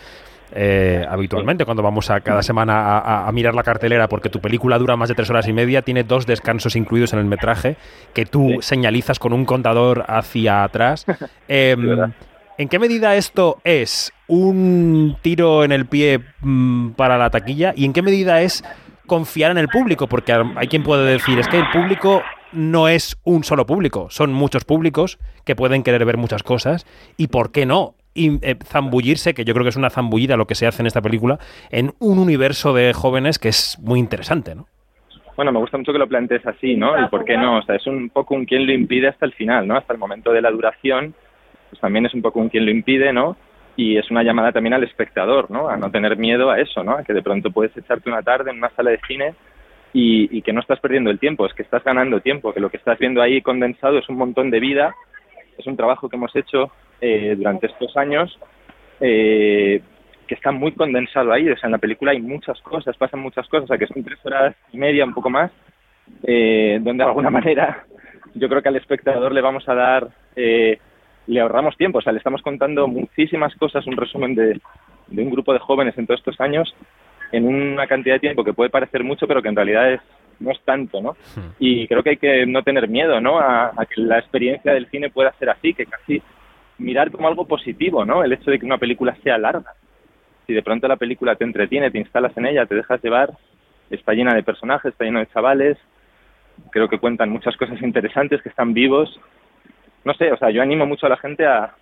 eh, 0.52 1.04
habitualmente 1.08 1.64
cuando 1.64 1.82
vamos 1.82 2.10
a 2.10 2.20
cada 2.20 2.43
semana 2.43 3.26
a, 3.26 3.32
mirar 3.32 3.54
la 3.54 3.62
cartelera 3.62 4.08
porque 4.08 4.28
tu 4.28 4.40
película 4.40 4.78
dura 4.78 4.96
más 4.96 5.08
de 5.08 5.14
tres 5.14 5.28
horas 5.31 5.48
y 5.48 5.52
media, 5.52 5.82
tiene 5.82 6.04
dos 6.04 6.26
descansos 6.26 6.76
incluidos 6.76 7.12
en 7.12 7.19
el 7.19 7.25
metraje 7.25 7.76
que 8.14 8.26
tú 8.26 8.58
señalizas 8.60 9.19
con 9.19 9.32
un 9.32 9.44
contador 9.44 10.04
hacia 10.08 10.64
atrás. 10.64 11.06
Em, 11.48 12.12
¿En 12.58 12.69
qué 12.69 12.78
medida 12.78 13.16
esto 13.16 13.58
es 13.64 14.12
un 14.28 15.16
tiro 15.20 15.62
en 15.62 15.72
el 15.72 15.87
pie 15.87 16.20
mm, 16.40 16.90
para 16.90 17.19
la 17.19 17.31
taquilla 17.31 17.75
y 17.76 17.84
en 17.84 17.93
qué 17.93 18.00
medida 18.00 18.40
es 18.40 18.64
confiar 19.06 19.50
en 19.50 19.58
el 19.58 19.69
público? 19.69 20.06
Porque 20.06 20.32
hay 20.32 20.66
quien 20.69 20.82
puede 20.82 21.04
decir, 21.04 21.38
es 21.38 21.48
que 21.48 21.58
el 21.58 21.69
público 21.70 22.22
no 22.52 22.88
es 22.88 23.19
un 23.25 23.44
solo 23.44 23.66
público, 23.66 24.08
son 24.10 24.32
muchos 24.32 24.64
públicos 24.64 25.19
que 25.44 25.54
pueden 25.54 25.82
querer 25.82 26.04
ver 26.06 26.16
muchas 26.16 26.43
cosas 26.43 26.87
y 27.16 27.26
por 27.26 27.52
qué 27.52 27.66
no 27.66 27.95
y, 28.16 28.38
eh, 28.42 28.56
zambullirse, 28.64 29.34
que 29.34 29.44
yo 29.44 29.54
creo 29.54 29.64
que 29.64 29.70
es 29.70 29.76
una 29.76 29.90
zambullida 29.90 30.36
lo 30.36 30.46
que 30.46 30.54
se 30.54 30.66
hace 30.66 30.82
en 30.82 30.86
esta 30.86 31.02
película, 31.02 31.38
en 31.70 31.92
un 32.00 32.18
universo 32.18 32.72
de 32.74 32.92
jóvenes 32.92 33.38
que 33.38 33.48
es 33.48 33.78
muy 33.82 34.00
interesante, 34.00 34.54
¿no? 34.54 34.66
Bueno, 35.36 35.52
me 35.52 35.58
gusta 35.58 35.76
mucho 35.76 35.92
que 35.92 35.98
lo 35.98 36.08
plantees 36.08 36.46
así, 36.46 36.76
¿no? 36.76 36.98
Y 36.98 37.08
por 37.08 37.24
qué 37.26 37.36
no, 37.36 37.58
o 37.58 37.62
sea, 37.62 37.76
es 37.76 37.86
un 37.86 38.08
poco 38.08 38.34
un 38.34 38.46
quien 38.46 38.66
lo 38.66 38.72
impide 38.72 39.08
hasta 39.08 39.26
el 39.26 39.34
final, 39.34 39.68
¿no? 39.68 39.76
Hasta 39.76 39.92
el 39.92 39.98
momento 39.98 40.32
de 40.32 40.40
la 40.40 40.50
duración 40.50 41.14
pues 41.70 41.80
también 41.80 42.06
es 42.06 42.14
un 42.14 42.22
poco 42.22 42.40
un 42.40 42.48
quien 42.48 42.64
lo 42.64 42.70
impide, 42.70 43.12
¿no? 43.12 43.36
Y 43.76 43.98
es 43.98 44.10
una 44.10 44.22
llamada 44.22 44.52
también 44.52 44.74
al 44.74 44.84
espectador, 44.84 45.50
¿no? 45.50 45.69
A 45.69 45.76
no 45.76 45.90
tener 45.90 46.16
miedo 46.16 46.50
a 46.50 46.60
eso, 46.60 46.82
¿no? 46.82 46.92
A 46.92 47.04
que 47.04 47.12
de 47.12 47.22
pronto 47.22 47.50
puedes 47.50 47.76
echarte 47.76 48.08
una 48.08 48.22
tarde 48.22 48.50
en 48.50 48.58
una 48.58 48.70
sala 48.70 48.90
de 48.90 49.00
cine 49.06 49.34
y, 49.92 50.42
que 50.42 50.52
no 50.52 50.60
estás 50.60 50.78
perdiendo 50.80 51.10
el 51.10 51.19
tiempo, 51.19 51.46
es 51.46 51.54
que 51.54 51.62
estás 51.62 51.82
ganando 51.82 52.20
tiempo, 52.20 52.52
que 52.52 52.60
lo 52.60 52.70
que 52.70 52.76
estás 52.76 52.98
viendo 52.98 53.22
ahí 53.22 53.40
condensado 53.40 53.98
es 53.98 54.08
un 54.08 54.16
montón 54.16 54.50
de 54.50 54.60
vida, 54.60 54.94
es 55.56 55.66
un 55.66 55.76
trabajo 55.76 56.08
que 56.08 56.16
hemos 56.16 56.34
hecho 56.36 56.70
eh, 57.00 57.34
durante 57.37 57.66
estos 57.66 57.96
años 57.96 58.38
eh, 59.00 59.81
que 60.26 60.34
está 60.34 60.50
muy 60.52 60.72
condensado 60.72 61.32
ahí, 61.32 61.48
o 61.48 61.56
sea, 61.56 61.69
en 61.69 61.72
la 61.72 61.78
película 61.78 62.12
hay 62.12 62.20
muchas 62.20 62.60
cosas, 62.62 62.96
pasan 62.96 63.20
muchas 63.20 63.46
cosas, 63.48 63.64
o 63.64 63.69
sea, 63.69 63.78
que 63.78 63.87
son 63.87 64.02
tres 64.02 64.19
horas 64.25 64.54
y 64.72 64.78
media, 64.78 65.04
un 65.04 65.14
poco 65.14 65.31
más, 65.31 65.50
eh, 66.25 66.78
donde 66.82 67.04
de 67.04 67.08
alguna 67.08 67.31
manera 67.38 67.84
yo 68.34 68.48
creo 68.48 68.62
que 68.62 68.69
al 68.69 68.76
espectador 68.76 69.32
le 69.32 69.40
vamos 69.40 69.69
a 69.69 69.75
dar 69.75 70.08
eh, 70.34 70.78
le 71.26 71.40
ahorramos 71.40 71.76
tiempo. 71.76 71.98
O 71.98 72.02
sea, 72.02 72.12
le 72.12 72.19
estamos 72.19 72.43
contando 72.43 72.87
muchísimas 72.87 73.54
cosas, 73.56 73.87
un 73.87 73.96
resumen 73.96 74.34
de, 74.34 74.60
de 75.08 75.22
un 75.22 75.31
grupo 75.31 75.52
de 75.52 75.58
jóvenes 75.58 75.96
en 75.98 76.06
todos 76.06 76.20
estos 76.20 76.40
años, 76.40 76.75
en 77.32 77.46
una 77.46 77.86
cantidad 77.86 78.17
de 78.17 78.20
tiempo 78.20 78.44
que 78.44 78.53
puede 78.53 78.70
parecer 78.70 79.03
mucho, 79.03 79.26
pero 79.26 79.43
que 79.43 79.48
en 79.48 79.56
realidad 79.56 79.93
es 79.93 80.00
no 80.38 80.50
es 80.50 80.60
tanto, 80.67 81.00
¿no? 81.00 81.12
Hmm. 81.34 81.53
Y 81.58 81.88
creo 81.88 82.03
que 82.03 82.10
hay 82.10 82.17
que 82.19 82.44
no 82.44 82.62
tener 82.62 82.88
miedo, 82.88 83.22
¿no? 83.22 83.38
A, 83.38 83.72
que 83.88 84.03
la 84.03 84.19
experiencia 84.19 84.74
del 84.74 84.86
cine 84.91 85.08
pueda 85.08 85.32
ser 85.38 85.48
así, 85.48 85.72
que 85.72 85.86
casi 85.86 86.22
mirar 86.78 87.10
como 87.10 87.28
algo 87.28 87.46
positivo, 87.46 88.04
¿no? 88.04 88.22
El 88.22 88.32
hecho 88.32 88.50
de 88.50 88.58
que 88.58 88.66
una 88.66 88.78
película 88.78 89.16
sea 89.22 89.38
larga. 89.38 89.74
Si 90.46 90.52
de 90.52 90.62
pronto 90.62 90.86
la 90.88 90.96
película 90.96 91.34
te 91.34 91.44
entretiene, 91.44 91.90
te 91.90 91.98
instalas 91.98 92.36
en 92.36 92.46
ella, 92.46 92.66
te 92.66 92.74
dejas 92.74 93.02
llevar, 93.02 93.32
está 93.90 94.12
llena 94.12 94.34
de 94.34 94.42
personajes, 94.42 94.92
está 94.92 95.04
llena 95.04 95.20
de 95.20 95.28
chavales, 95.28 95.78
creo 96.70 96.88
que 96.88 96.98
cuentan 96.98 97.30
muchas 97.30 97.56
cosas 97.56 97.80
interesantes, 97.82 98.42
que 98.42 98.48
están 98.48 98.72
vivos 98.72 99.18
no 100.06 100.14
sé, 100.14 100.32
o 100.32 100.36
sea, 100.36 100.50
yo 100.50 100.62
animo 100.62 100.86
mucho 100.86 101.06
a 101.06 101.08
la 101.08 101.16
gente 101.16 101.44
a, 101.44 101.74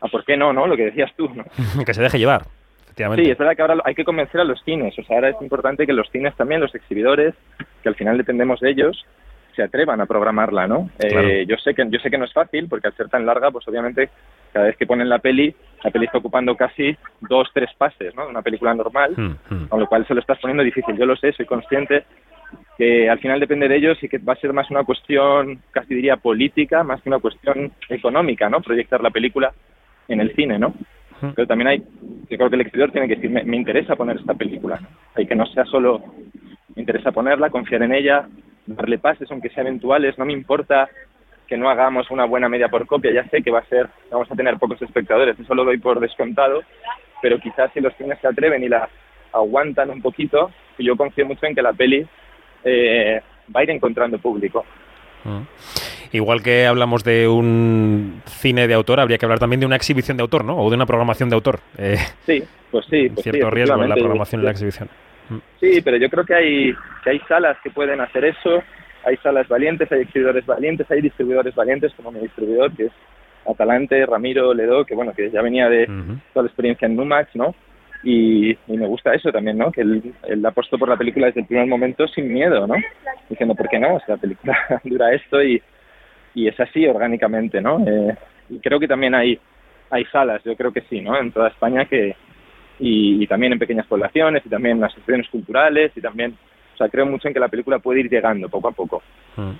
a 0.00 0.08
por 0.08 0.24
qué 0.24 0.34
no, 0.34 0.50
¿no? 0.50 0.66
Lo 0.66 0.76
que 0.76 0.86
decías 0.86 1.12
tú, 1.14 1.28
¿no? 1.28 1.44
que 1.84 1.92
se 1.92 2.02
deje 2.02 2.18
llevar. 2.18 2.46
Efectivamente. 2.84 3.24
Sí, 3.24 3.30
es 3.30 3.36
verdad 3.36 3.54
que 3.54 3.62
ahora 3.62 3.76
hay 3.84 3.94
que 3.94 4.04
convencer 4.04 4.40
a 4.40 4.44
los 4.44 4.62
cines, 4.64 4.98
o 4.98 5.02
sea, 5.04 5.16
ahora 5.16 5.28
es 5.28 5.42
importante 5.42 5.86
que 5.86 5.92
los 5.92 6.10
cines 6.10 6.34
también, 6.36 6.62
los 6.62 6.74
exhibidores, 6.74 7.34
que 7.82 7.88
al 7.90 7.94
final 7.94 8.16
dependemos 8.16 8.60
de 8.60 8.70
ellos, 8.70 9.04
se 9.56 9.62
atrevan 9.62 10.00
a 10.00 10.06
programarla, 10.06 10.68
¿no? 10.68 10.90
Eh, 10.98 11.46
yo 11.48 11.56
sé 11.56 11.74
que 11.74 11.84
yo 11.88 11.98
sé 11.98 12.10
que 12.10 12.18
no 12.18 12.26
es 12.26 12.32
fácil 12.32 12.68
porque 12.68 12.88
al 12.88 12.94
ser 12.94 13.08
tan 13.08 13.26
larga, 13.26 13.50
pues 13.50 13.66
obviamente 13.66 14.10
cada 14.52 14.66
vez 14.66 14.76
que 14.76 14.86
ponen 14.86 15.08
la 15.08 15.18
peli, 15.18 15.54
la 15.82 15.90
peli 15.90 16.06
está 16.06 16.18
ocupando 16.18 16.54
casi 16.54 16.96
dos, 17.20 17.48
tres 17.52 17.70
pases, 17.76 18.14
¿no? 18.14 18.24
De 18.24 18.30
una 18.30 18.42
película 18.42 18.74
normal, 18.74 19.14
hmm, 19.16 19.54
hmm. 19.54 19.68
con 19.68 19.80
lo 19.80 19.86
cual 19.86 20.06
se 20.06 20.14
lo 20.14 20.20
estás 20.20 20.38
poniendo 20.38 20.62
difícil. 20.62 20.96
Yo 20.96 21.06
lo 21.06 21.16
sé, 21.16 21.32
soy 21.32 21.46
consciente, 21.46 22.04
que 22.78 23.08
al 23.08 23.18
final 23.18 23.40
depende 23.40 23.68
de 23.68 23.76
ellos 23.76 24.02
y 24.02 24.08
que 24.08 24.18
va 24.18 24.34
a 24.34 24.36
ser 24.36 24.52
más 24.52 24.70
una 24.70 24.84
cuestión, 24.84 25.60
casi 25.70 25.94
diría 25.94 26.16
política, 26.16 26.84
más 26.84 27.02
que 27.02 27.08
una 27.08 27.18
cuestión 27.18 27.72
económica, 27.88 28.48
¿no? 28.48 28.60
Proyectar 28.60 29.02
la 29.02 29.10
película 29.10 29.52
en 30.08 30.20
el 30.20 30.34
cine, 30.34 30.58
¿no? 30.58 30.74
Pero 31.34 31.46
también 31.46 31.68
hay, 31.68 31.78
yo 32.30 32.36
creo 32.36 32.50
que 32.50 32.56
el 32.56 32.60
exterior 32.60 32.92
tiene 32.92 33.08
que 33.08 33.16
decir, 33.16 33.30
me, 33.30 33.56
interesa 33.56 33.96
poner 33.96 34.16
esta 34.16 34.34
película. 34.34 34.78
Hay 35.14 35.26
que 35.26 35.34
no 35.34 35.46
sea 35.46 35.64
solo, 35.64 36.02
me 36.74 36.82
interesa 36.82 37.10
ponerla, 37.10 37.48
confiar 37.48 37.82
en 37.82 37.94
ella, 37.94 38.28
darle 38.66 38.98
pases, 38.98 39.30
aunque 39.30 39.50
sean 39.50 39.66
eventuales, 39.66 40.18
no 40.18 40.24
me 40.24 40.32
importa 40.32 40.88
que 41.46 41.56
no 41.56 41.70
hagamos 41.70 42.10
una 42.10 42.24
buena 42.24 42.48
media 42.48 42.68
por 42.68 42.86
copia, 42.86 43.12
ya 43.12 43.28
sé 43.28 43.42
que 43.42 43.50
va 43.50 43.60
a 43.60 43.66
ser, 43.66 43.88
vamos 44.10 44.30
a 44.30 44.34
tener 44.34 44.58
pocos 44.58 44.82
espectadores, 44.82 45.38
eso 45.38 45.54
lo 45.54 45.64
doy 45.64 45.78
por 45.78 46.00
descontado, 46.00 46.62
pero 47.22 47.38
quizás 47.38 47.70
si 47.72 47.80
los 47.80 47.94
cines 47.96 48.18
se 48.20 48.26
atreven 48.26 48.64
y 48.64 48.68
la 48.68 48.88
aguantan 49.32 49.90
un 49.90 50.02
poquito, 50.02 50.50
yo 50.78 50.96
confío 50.96 51.26
mucho 51.26 51.46
en 51.46 51.54
que 51.54 51.62
la 51.62 51.72
peli 51.72 52.06
eh, 52.64 53.20
va 53.54 53.60
a 53.60 53.62
ir 53.62 53.70
encontrando 53.70 54.18
público. 54.18 54.64
Mm. 55.24 55.42
Igual 56.12 56.42
que 56.42 56.66
hablamos 56.66 57.04
de 57.04 57.28
un 57.28 58.22
cine 58.26 58.66
de 58.68 58.74
autor, 58.74 59.00
habría 59.00 59.18
que 59.18 59.26
hablar 59.26 59.38
también 59.38 59.60
de 59.60 59.66
una 59.66 59.76
exhibición 59.76 60.16
de 60.16 60.22
autor, 60.22 60.44
¿no? 60.44 60.56
O 60.56 60.70
de 60.70 60.76
una 60.76 60.86
programación 60.86 61.28
de 61.28 61.34
autor. 61.34 61.60
Eh, 61.76 61.98
sí, 62.24 62.42
pues 62.70 62.86
sí. 62.86 63.08
Pues 63.08 63.24
cierto 63.24 63.50
riesgo 63.50 63.82
en 63.82 63.88
la 63.88 63.96
programación 63.96 64.42
y 64.42 64.44
la 64.44 64.50
exhibición. 64.52 64.88
Sí, 65.60 65.80
pero 65.82 65.96
yo 65.96 66.08
creo 66.08 66.24
que 66.24 66.34
hay, 66.34 66.74
que 67.02 67.10
hay 67.10 67.18
salas 67.28 67.56
que 67.62 67.70
pueden 67.70 68.00
hacer 68.00 68.24
eso, 68.24 68.62
hay 69.04 69.16
salas 69.18 69.48
valientes, 69.48 69.90
hay 69.90 70.02
exhibidores 70.02 70.44
valientes, 70.46 70.90
hay 70.90 71.00
distribuidores 71.00 71.54
valientes 71.54 71.92
como 71.94 72.12
mi 72.12 72.20
distribuidor, 72.20 72.74
que 72.76 72.86
es 72.86 72.92
Atalante, 73.46 74.04
Ramiro, 74.06 74.52
Ledo, 74.52 74.84
que 74.84 74.94
bueno, 74.94 75.12
que 75.12 75.30
ya 75.30 75.42
venía 75.42 75.68
de 75.68 75.86
toda 76.32 76.44
la 76.44 76.48
experiencia 76.48 76.86
en 76.86 76.96
Numax, 76.96 77.34
¿no? 77.34 77.54
Y, 78.02 78.56
me 78.68 78.86
gusta 78.86 79.14
eso 79.14 79.32
también, 79.32 79.58
¿no? 79.58 79.72
Que 79.72 79.80
él, 79.80 80.14
él 80.28 80.44
apostó 80.44 80.78
por 80.78 80.88
la 80.88 80.96
película 80.96 81.26
desde 81.26 81.40
el 81.40 81.46
primer 81.46 81.66
momento 81.66 82.06
sin 82.08 82.32
miedo, 82.32 82.66
¿no? 82.66 82.74
Diciendo, 83.28 83.54
¿por 83.54 83.68
qué 83.68 83.78
no? 83.78 83.94
O 83.94 84.00
sea, 84.00 84.16
la 84.16 84.20
película 84.20 84.56
dura 84.84 85.12
esto 85.12 85.42
y, 85.42 85.60
y 86.34 86.48
es 86.48 86.60
así 86.60 86.86
orgánicamente, 86.86 87.60
¿no? 87.60 87.82
Eh, 87.86 88.14
y 88.50 88.58
creo 88.60 88.78
que 88.78 88.88
también 88.88 89.14
hay, 89.14 89.38
hay 89.90 90.04
salas, 90.06 90.42
yo 90.44 90.56
creo 90.56 90.72
que 90.72 90.82
sí, 90.82 91.00
¿no? 91.00 91.18
En 91.18 91.32
toda 91.32 91.48
España 91.48 91.84
que, 91.86 92.14
y, 92.78 93.26
también 93.26 93.52
en 93.52 93.58
pequeñas 93.58 93.86
poblaciones 93.86 94.44
y 94.44 94.48
también 94.48 94.76
en 94.76 94.82
las 94.82 94.92
asociaciones 94.92 95.28
culturales 95.30 95.92
y 95.96 96.00
también, 96.00 96.36
o 96.74 96.76
sea, 96.76 96.88
creo 96.88 97.06
mucho 97.06 97.28
en 97.28 97.34
que 97.34 97.40
la 97.40 97.48
película 97.48 97.78
puede 97.78 98.00
ir 98.00 98.10
llegando 98.10 98.48
poco 98.48 98.68
a 98.68 98.72
poco. 98.72 99.02
Mm. 99.36 99.52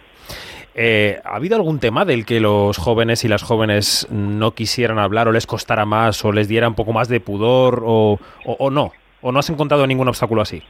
Eh, 0.78 1.18
¿Ha 1.24 1.36
habido 1.36 1.56
algún 1.56 1.80
tema 1.80 2.04
del 2.04 2.26
que 2.26 2.38
los 2.38 2.76
jóvenes 2.76 3.24
y 3.24 3.28
las 3.28 3.42
jóvenes 3.42 4.06
no 4.10 4.50
quisieran 4.50 4.98
hablar 4.98 5.26
o 5.26 5.32
les 5.32 5.46
costara 5.46 5.86
más 5.86 6.22
o 6.22 6.32
les 6.32 6.48
diera 6.48 6.68
un 6.68 6.74
poco 6.74 6.92
más 6.92 7.08
de 7.08 7.18
pudor 7.18 7.82
o, 7.82 8.18
o, 8.44 8.70
no? 8.70 8.92
¿O 9.22 9.32
no 9.32 9.38
has 9.38 9.48
encontrado 9.48 9.86
ningún 9.86 10.08
obstáculo 10.08 10.42
así? 10.42 10.62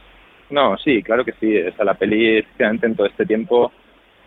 No, 0.49 0.77
sí, 0.77 1.03
claro 1.03 1.25
que 1.25 1.33
sí. 1.33 1.59
O 1.61 1.73
sea, 1.73 1.83
la 1.83 1.95
peli, 1.95 2.41
en 2.57 2.95
todo 2.95 3.05
este 3.05 3.25
tiempo 3.25 3.73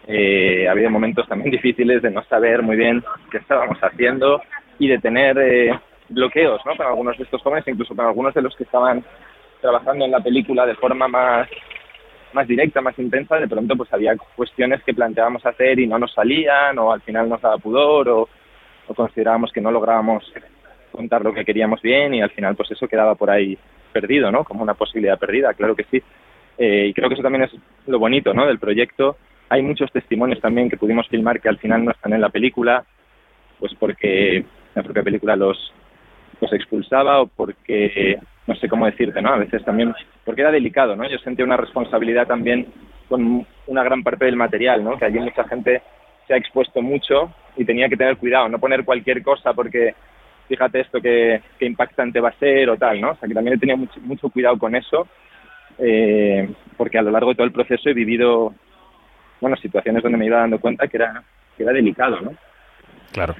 eh, 0.06 0.68
ha 0.68 0.72
habido 0.72 0.90
momentos 0.90 1.26
también 1.26 1.50
difíciles 1.52 2.02
de 2.02 2.10
no 2.10 2.22
saber 2.24 2.62
muy 2.62 2.76
bien 2.76 3.02
qué 3.30 3.38
estábamos 3.38 3.78
haciendo 3.78 4.42
y 4.78 4.88
de 4.88 4.98
tener 4.98 5.38
eh, 5.38 5.80
bloqueos 6.10 6.60
¿no? 6.66 6.74
para 6.76 6.90
algunos 6.90 7.16
de 7.16 7.24
estos 7.24 7.42
jóvenes, 7.42 7.66
incluso 7.66 7.94
para 7.94 8.08
algunos 8.08 8.34
de 8.34 8.42
los 8.42 8.54
que 8.56 8.64
estaban 8.64 9.04
trabajando 9.60 10.04
en 10.04 10.10
la 10.10 10.20
película 10.20 10.66
de 10.66 10.74
forma 10.74 11.08
más 11.08 11.48
más 12.32 12.46
directa, 12.46 12.80
más 12.80 12.98
intensa, 12.98 13.36
de 13.36 13.48
pronto 13.48 13.76
pues 13.76 13.92
había 13.92 14.16
cuestiones 14.36 14.82
que 14.84 14.94
planteábamos 14.94 15.44
hacer 15.44 15.78
y 15.80 15.86
no 15.86 15.98
nos 15.98 16.12
salían 16.12 16.78
o 16.78 16.92
al 16.92 17.00
final 17.00 17.28
nos 17.28 17.40
daba 17.40 17.58
pudor 17.58 18.08
o, 18.08 18.28
considerábamos 18.94 19.52
que 19.52 19.60
no 19.60 19.70
lográbamos 19.70 20.32
contar 20.90 21.22
lo 21.22 21.32
que 21.32 21.44
queríamos 21.44 21.80
bien 21.80 22.12
y 22.12 22.22
al 22.22 22.30
final 22.30 22.56
pues 22.56 22.72
eso 22.72 22.88
quedaba 22.88 23.14
por 23.14 23.30
ahí 23.30 23.56
perdido, 23.92 24.32
¿no? 24.32 24.42
Como 24.42 24.64
una 24.64 24.74
posibilidad 24.74 25.18
perdida, 25.18 25.54
claro 25.54 25.76
que 25.76 25.84
sí. 25.84 26.02
Eh, 26.58 26.86
y 26.88 26.92
creo 26.92 27.08
que 27.08 27.14
eso 27.14 27.22
también 27.22 27.44
es 27.44 27.52
lo 27.86 28.00
bonito, 28.00 28.34
¿no? 28.34 28.46
Del 28.46 28.58
proyecto. 28.58 29.16
Hay 29.48 29.62
muchos 29.62 29.92
testimonios 29.92 30.40
también 30.40 30.68
que 30.68 30.76
pudimos 30.76 31.06
filmar 31.08 31.40
que 31.40 31.48
al 31.48 31.58
final 31.58 31.84
no 31.84 31.92
están 31.92 32.12
en 32.12 32.20
la 32.20 32.30
película, 32.30 32.84
pues 33.60 33.72
porque 33.78 34.44
la 34.74 34.82
propia 34.82 35.04
película 35.04 35.36
los, 35.36 35.72
los 36.40 36.52
expulsaba 36.52 37.20
o 37.20 37.26
porque 37.26 38.18
no 38.46 38.54
sé 38.56 38.68
cómo 38.68 38.86
decirte, 38.86 39.20
¿no? 39.22 39.34
A 39.34 39.38
veces 39.38 39.64
también, 39.64 39.94
porque 40.24 40.40
era 40.40 40.50
delicado, 40.50 40.96
¿no? 40.96 41.08
Yo 41.08 41.18
sentía 41.18 41.44
una 41.44 41.56
responsabilidad 41.56 42.26
también 42.26 42.66
con 43.08 43.46
una 43.66 43.84
gran 43.84 44.02
parte 44.02 44.24
del 44.24 44.36
material, 44.36 44.82
¿no? 44.82 44.98
Que 44.98 45.04
allí 45.04 45.18
mucha 45.18 45.44
gente 45.44 45.82
se 46.26 46.34
ha 46.34 46.36
expuesto 46.36 46.80
mucho 46.80 47.32
y 47.56 47.64
tenía 47.64 47.88
que 47.88 47.96
tener 47.96 48.16
cuidado, 48.16 48.48
no 48.48 48.58
poner 48.58 48.84
cualquier 48.84 49.22
cosa 49.22 49.52
porque 49.52 49.94
fíjate 50.48 50.80
esto 50.80 51.00
que, 51.00 51.40
impactante 51.60 52.20
va 52.20 52.30
a 52.30 52.38
ser 52.38 52.70
o 52.70 52.76
tal, 52.76 53.00
¿no? 53.00 53.12
O 53.12 53.16
sea, 53.16 53.28
que 53.28 53.34
también 53.34 53.56
he 53.56 53.60
tenido 53.60 53.78
mucho, 53.78 54.00
mucho 54.00 54.28
cuidado 54.30 54.58
con 54.58 54.74
eso 54.74 55.06
eh, 55.78 56.48
porque 56.76 56.98
a 56.98 57.02
lo 57.02 57.10
largo 57.10 57.30
de 57.30 57.36
todo 57.36 57.46
el 57.46 57.52
proceso 57.52 57.88
he 57.88 57.94
vivido, 57.94 58.54
bueno, 59.40 59.56
situaciones 59.56 60.02
donde 60.02 60.18
me 60.18 60.26
iba 60.26 60.38
dando 60.38 60.58
cuenta 60.58 60.86
que 60.88 60.96
era, 60.98 61.22
que 61.56 61.62
era 61.62 61.72
delicado, 61.72 62.20
¿no? 62.20 62.34
Claro. 63.12 63.34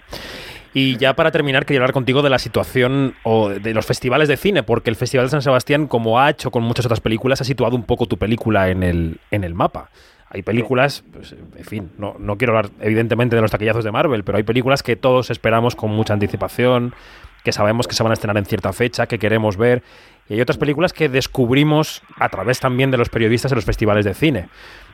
Y 0.73 0.97
ya 0.99 1.15
para 1.15 1.33
terminar, 1.33 1.67
quería 1.67 1.81
hablar 1.81 1.93
contigo 1.93 2.23
de 2.23 2.31
la 2.31 2.39
situación 2.39 3.15
o 3.25 3.49
de 3.49 3.75
los 3.75 3.87
festivales 3.87 4.29
de 4.29 4.37
cine, 4.37 4.63
porque 4.63 4.91
el 4.91 4.97
Festival 4.97 5.27
de 5.27 5.31
San 5.31 5.43
Sebastián, 5.43 5.89
como 5.89 6.21
ha 6.21 6.31
hecho 6.31 6.51
con 6.51 6.63
muchas 6.63 6.87
otras 6.87 7.01
películas, 7.01 7.41
ha 7.41 7.45
situado 7.45 7.75
un 7.75 7.83
poco 7.83 8.07
tu 8.07 8.19
película 8.19 8.69
en 8.69 8.83
el, 8.83 9.21
en 9.31 9.43
el 9.43 9.55
mapa. 9.55 9.91
Hay 10.33 10.43
películas, 10.43 11.03
pues, 11.13 11.33
en 11.33 11.65
fin, 11.65 11.91
no, 11.99 12.15
no 12.21 12.39
quiero 12.39 12.57
hablar 12.57 12.71
evidentemente 12.81 13.35
de 13.35 13.43
los 13.43 13.51
taquillazos 13.51 13.83
de 13.83 13.91
Marvel, 13.91 14.23
pero 14.23 14.39
hay 14.39 14.45
películas 14.45 14.85
que 14.85 14.95
todos 14.95 15.29
esperamos 15.31 15.75
con 15.75 15.91
mucha 15.91 16.15
anticipación, 16.15 16.95
que 17.43 17.51
sabemos 17.51 17.89
que 17.89 17.95
se 17.95 18.05
van 18.05 18.13
a 18.13 18.15
estrenar 18.15 18.37
en 18.37 18.45
cierta 18.45 18.73
fecha, 18.73 19.07
que 19.07 19.19
queremos 19.19 19.57
ver. 19.57 19.83
Y 20.29 20.35
hay 20.35 20.41
otras 20.41 20.57
películas 20.57 20.93
que 20.93 21.09
descubrimos 21.09 22.03
a 22.17 22.29
través 22.29 22.61
también 22.61 22.93
de 22.93 22.97
los 22.97 23.09
periodistas 23.09 23.51
en 23.51 23.57
los 23.57 23.65
festivales 23.65 24.05
de 24.05 24.15
cine. 24.15 24.49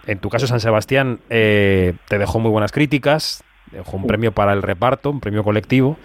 En 0.07 0.21
tu 0.21 0.31
caso, 0.31 0.47
San 0.47 0.61
Sebastián 0.61 1.21
eh, 1.29 1.95
te 2.09 2.17
dejó 2.17 2.39
muy 2.39 2.51
buenas 2.51 2.73
críticas, 2.73 3.45
dejó 3.73 3.97
un 3.97 4.07
premio 4.07 4.33
para 4.33 4.53
el 4.53 4.63
reparto, 4.63 5.11
un 5.11 5.21
premio 5.21 5.45
colectivo. 5.45 5.97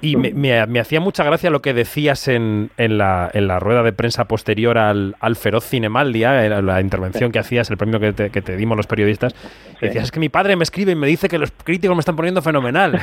Y 0.00 0.16
me, 0.16 0.60
hacía 0.78 1.00
mucha 1.00 1.24
gracia 1.24 1.50
lo 1.50 1.60
que 1.60 1.74
decías 1.74 2.28
en, 2.28 2.70
en, 2.76 2.98
la, 2.98 3.28
en 3.34 3.48
la 3.48 3.58
rueda 3.58 3.82
de 3.82 3.92
prensa 3.92 4.28
posterior 4.28 4.78
al, 4.78 5.16
al 5.18 5.34
Feroz 5.34 5.68
Cinemaldia, 5.68 6.48
la 6.62 6.80
intervención 6.80 7.32
que 7.32 7.40
hacías, 7.40 7.68
el 7.70 7.76
premio 7.76 7.98
que 7.98 8.12
te, 8.12 8.30
que 8.30 8.40
te 8.40 8.56
dimos 8.56 8.76
los 8.76 8.86
periodistas. 8.86 9.34
Decías, 9.80 10.04
es 10.04 10.12
que 10.12 10.20
mi 10.20 10.28
padre 10.28 10.54
me 10.54 10.62
escribe 10.62 10.92
y 10.92 10.94
me 10.94 11.08
dice 11.08 11.28
que 11.28 11.36
los 11.36 11.50
críticos 11.50 11.96
me 11.96 12.00
están 12.00 12.14
poniendo 12.14 12.42
fenomenal. 12.42 12.96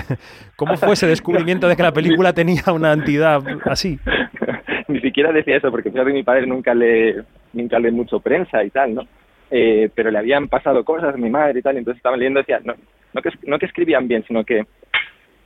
¿Cómo 0.55 0.77
fue 0.77 0.93
ese 0.93 1.05
descubrimiento 1.05 1.67
de 1.67 1.75
que 1.75 1.83
la 1.83 1.91
película 1.91 2.31
tenía 2.31 2.63
una 2.74 2.93
entidad 2.93 3.41
así? 3.65 4.00
Ni 4.88 5.01
siquiera 5.01 5.33
decía 5.33 5.57
eso, 5.57 5.71
porque 5.71 5.91
fíjate 5.91 6.13
mi 6.13 6.24
padre 6.24 6.47
nunca 6.47 6.74
le, 6.74 7.24
nunca 7.51 7.77
lee 7.77 7.91
mucho 7.91 8.21
prensa 8.21 8.63
y 8.63 8.69
tal, 8.69 8.95
¿no? 8.95 9.01
Eh, 9.51 9.89
pero 9.93 10.12
le 10.12 10.17
habían 10.17 10.47
pasado 10.47 10.85
cosas 10.85 11.13
a 11.15 11.17
mi 11.17 11.29
madre 11.29 11.59
y 11.59 11.62
tal, 11.62 11.75
y 11.75 11.79
entonces 11.79 11.97
estaba 11.97 12.15
leyendo 12.15 12.39
y 12.39 12.43
decía, 12.43 12.62
no, 12.63 12.75
no 13.15 13.22
que, 13.22 13.31
no 13.48 13.57
que 13.57 13.65
escribían 13.65 14.07
bien, 14.07 14.24
sino 14.27 14.43
que, 14.43 14.65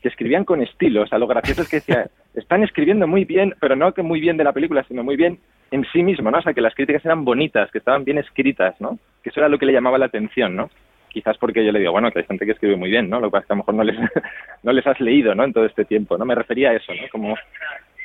que 0.02 0.10
escribían 0.10 0.44
con 0.44 0.62
estilo. 0.62 1.04
O 1.04 1.08
sea, 1.08 1.20
lo 1.20 1.28
gracioso 1.28 1.62
es 1.62 1.70
que 1.70 1.78
decía, 1.78 2.10
están 2.34 2.64
escribiendo 2.64 3.08
muy 3.08 3.26
bien, 3.26 3.56
pero 3.62 3.76
no 3.76 3.94
que 3.94 4.02
muy 4.02 4.20
bien 4.20 4.38
de 4.38 4.44
la 4.44 4.54
película, 4.54 4.84
sino 4.88 5.04
muy 5.04 5.16
bien 5.16 5.40
en 5.72 5.86
sí 5.94 6.02
mismo, 6.02 6.32
¿no? 6.32 6.40
O 6.40 6.42
sea, 6.42 6.54
que 6.54 6.62
las 6.62 6.74
críticas 6.74 7.06
eran 7.06 7.24
bonitas, 7.24 7.72
que 7.72 7.78
estaban 7.78 8.04
bien 8.04 8.18
escritas, 8.18 8.76
¿no? 8.82 8.98
Que 9.24 9.30
eso 9.30 9.40
era 9.40 9.50
lo 9.50 9.60
que 9.60 9.68
le 9.68 9.74
llamaba 9.74 10.00
la 10.00 10.08
atención, 10.08 10.56
¿no? 10.56 10.70
Quizás 11.10 11.38
porque 11.38 11.64
yo 11.64 11.72
le 11.72 11.80
digo, 11.80 11.92
bueno, 11.92 12.12
que 12.12 12.20
hay 12.20 12.26
gente 12.26 12.46
que 12.46 12.54
escribe 12.54 12.76
muy 12.76 12.90
bien, 12.90 13.10
¿no? 13.10 13.20
Lo 13.20 13.28
que 13.28 13.32
pasa 13.32 13.42
es 13.44 13.48
que 13.48 13.54
a 13.54 13.56
lo 13.56 13.60
mejor 13.60 13.76
no 13.76 13.84
les, 13.84 13.96
no 14.64 14.72
les 14.74 14.88
has 14.88 15.00
leído, 15.00 15.36
¿no? 15.36 15.44
En 15.44 15.54
todo 15.54 15.66
este 15.66 15.86
tiempo, 15.86 16.18
¿no? 16.18 16.26
Me 16.26 16.36
refería 16.36 16.72
a 16.72 16.74
eso, 16.74 16.92
¿no? 16.94 17.08
Como 17.12 17.36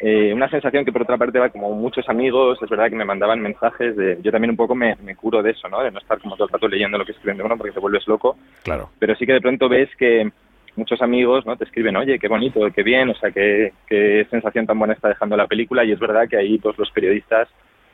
eh, 0.00 0.32
una 0.34 0.50
sensación 0.50 0.84
que 0.84 0.92
por 0.92 1.02
otra 1.02 1.16
parte 1.16 1.38
va 1.38 1.50
como 1.50 1.72
muchos 1.72 2.08
amigos, 2.08 2.58
es 2.60 2.68
verdad 2.68 2.90
que 2.90 2.96
me 2.96 3.04
mandaban 3.04 3.40
mensajes 3.40 3.96
de, 3.96 4.18
yo 4.22 4.32
también 4.32 4.50
un 4.50 4.56
poco 4.56 4.74
me, 4.74 4.96
me 4.96 5.14
curo 5.14 5.42
de 5.42 5.52
eso, 5.52 5.68
¿no? 5.68 5.82
De 5.82 5.90
no 5.90 5.98
estar 5.98 6.18
como 6.18 6.36
todo 6.36 6.46
el 6.46 6.52
rato 6.52 6.68
leyendo 6.68 6.98
lo 6.98 7.04
que 7.04 7.12
escriben 7.12 7.38
de 7.38 7.44
uno 7.44 7.56
porque 7.56 7.72
te 7.72 7.80
vuelves 7.80 8.06
loco. 8.08 8.36
Claro. 8.62 8.90
Pero 8.98 9.14
sí 9.14 9.24
que 9.24 9.34
de 9.34 9.40
pronto 9.40 9.68
ves 9.68 9.88
que 9.96 10.30
muchos 10.76 11.00
amigos, 11.00 11.46
¿no? 11.46 11.56
Te 11.56 11.64
escriben, 11.64 11.96
oye, 11.96 12.18
qué 12.18 12.28
bonito, 12.28 12.60
qué 12.74 12.82
bien, 12.82 13.10
o 13.10 13.14
sea, 13.14 13.30
qué, 13.30 13.72
qué 13.86 14.26
sensación 14.30 14.66
tan 14.66 14.78
buena 14.78 14.94
está 14.94 15.08
dejando 15.08 15.36
la 15.36 15.46
película 15.46 15.84
y 15.84 15.92
es 15.92 15.98
verdad 16.00 16.28
que 16.28 16.36
ahí 16.36 16.58
pues 16.58 16.76
los 16.76 16.90
periodistas 16.90 17.48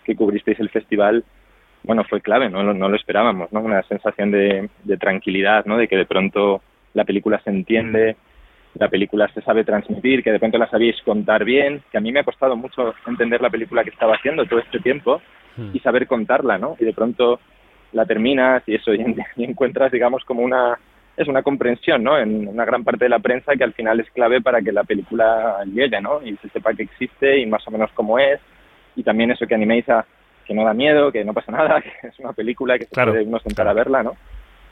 que 0.05 0.17
cubristeis 0.17 0.59
el 0.61 0.71
festival 0.71 1.25
bueno, 1.83 2.05
fue 2.05 2.21
clave, 2.21 2.51
no, 2.51 2.63
no 2.63 2.89
lo 2.89 2.97
esperábamos, 2.97 3.53
¿no? 3.53 3.61
Una 3.61 3.83
sensación 3.85 4.31
de, 4.31 4.69
de 4.85 4.97
tranquilidad, 4.99 5.65
¿no? 5.65 5.79
De 5.79 5.89
que 5.89 5.97
de 5.97 6.05
pronto 6.05 6.61
la 6.93 7.05
película 7.05 7.41
se 7.43 7.51
entiende, 7.51 8.17
la 8.75 8.89
película 8.89 9.29
se 9.35 9.43
sabe 9.43 9.65
transmitir, 9.65 10.23
que 10.23 10.33
de 10.33 10.39
pronto 10.39 10.59
la 10.59 10.71
sabéis 10.71 10.97
contar 11.03 11.45
bien, 11.45 11.83
que 11.91 11.99
a 11.99 12.01
mí 12.01 12.13
me 12.13 12.21
ha 12.21 12.25
costado 12.25 12.57
mucho 12.57 12.95
entender 13.07 13.41
la 13.41 13.51
película 13.51 13.83
que 13.83 13.91
estaba 13.91 14.15
haciendo 14.15 14.47
todo 14.47 14.61
este 14.61 14.79
tiempo 14.79 15.21
y 15.57 15.79
hmm. 15.79 15.83
saber 15.83 16.07
contarla, 16.07 16.59
¿no? 16.59 16.77
Y 16.79 16.85
de 16.85 16.93
pronto 16.93 17.41
la 17.93 18.07
terminas 18.07 18.63
y 18.67 18.77
eso, 18.77 18.95
y, 18.95 19.05
encuentras, 19.39 19.91
digamos, 19.91 20.25
como 20.25 20.43
una, 20.43 20.79
es 21.17 21.27
una 21.27 21.43
comprensión, 21.43 22.05
¿no? 22.05 22.19
En 22.19 22.47
una 22.49 22.65
gran 22.65 22.85
parte 22.85 23.07
de 23.07 23.11
la 23.11 23.19
prensa 23.19 23.57
que 23.57 23.65
al 23.65 23.75
final 23.75 24.01
es 24.01 24.11
clave 24.11 24.41
para 24.41 24.61
que 24.63 24.73
la 24.73 24.85
película 24.85 25.59
llegue, 25.67 26.01
¿no? 26.01 26.23
Y 26.23 26.37
se 26.37 26.49
sepa 26.51 26.75
que 26.75 26.85
existe 26.85 27.39
y 27.39 27.47
más 27.47 27.67
o 27.67 27.71
menos 27.71 27.91
cómo 27.95 28.19
es. 28.19 28.41
Y 28.97 29.03
también 29.03 29.31
eso 29.31 29.47
que 29.47 29.55
animéis 29.55 29.89
a 29.89 30.05
que 30.47 30.55
no 30.55 30.65
da 30.65 30.75
miedo, 30.75 31.13
que 31.13 31.25
no 31.25 31.35
pasa 31.35 31.53
nada, 31.53 31.81
que 32.01 32.09
es 32.09 32.19
una 32.19 32.33
película 32.33 32.79
que 32.79 32.87
se 32.87 33.05
puede 33.05 33.25
uno 33.25 33.39
sentar 33.41 33.67
a 33.69 33.73
verla, 33.73 34.03
¿no? 34.03 34.17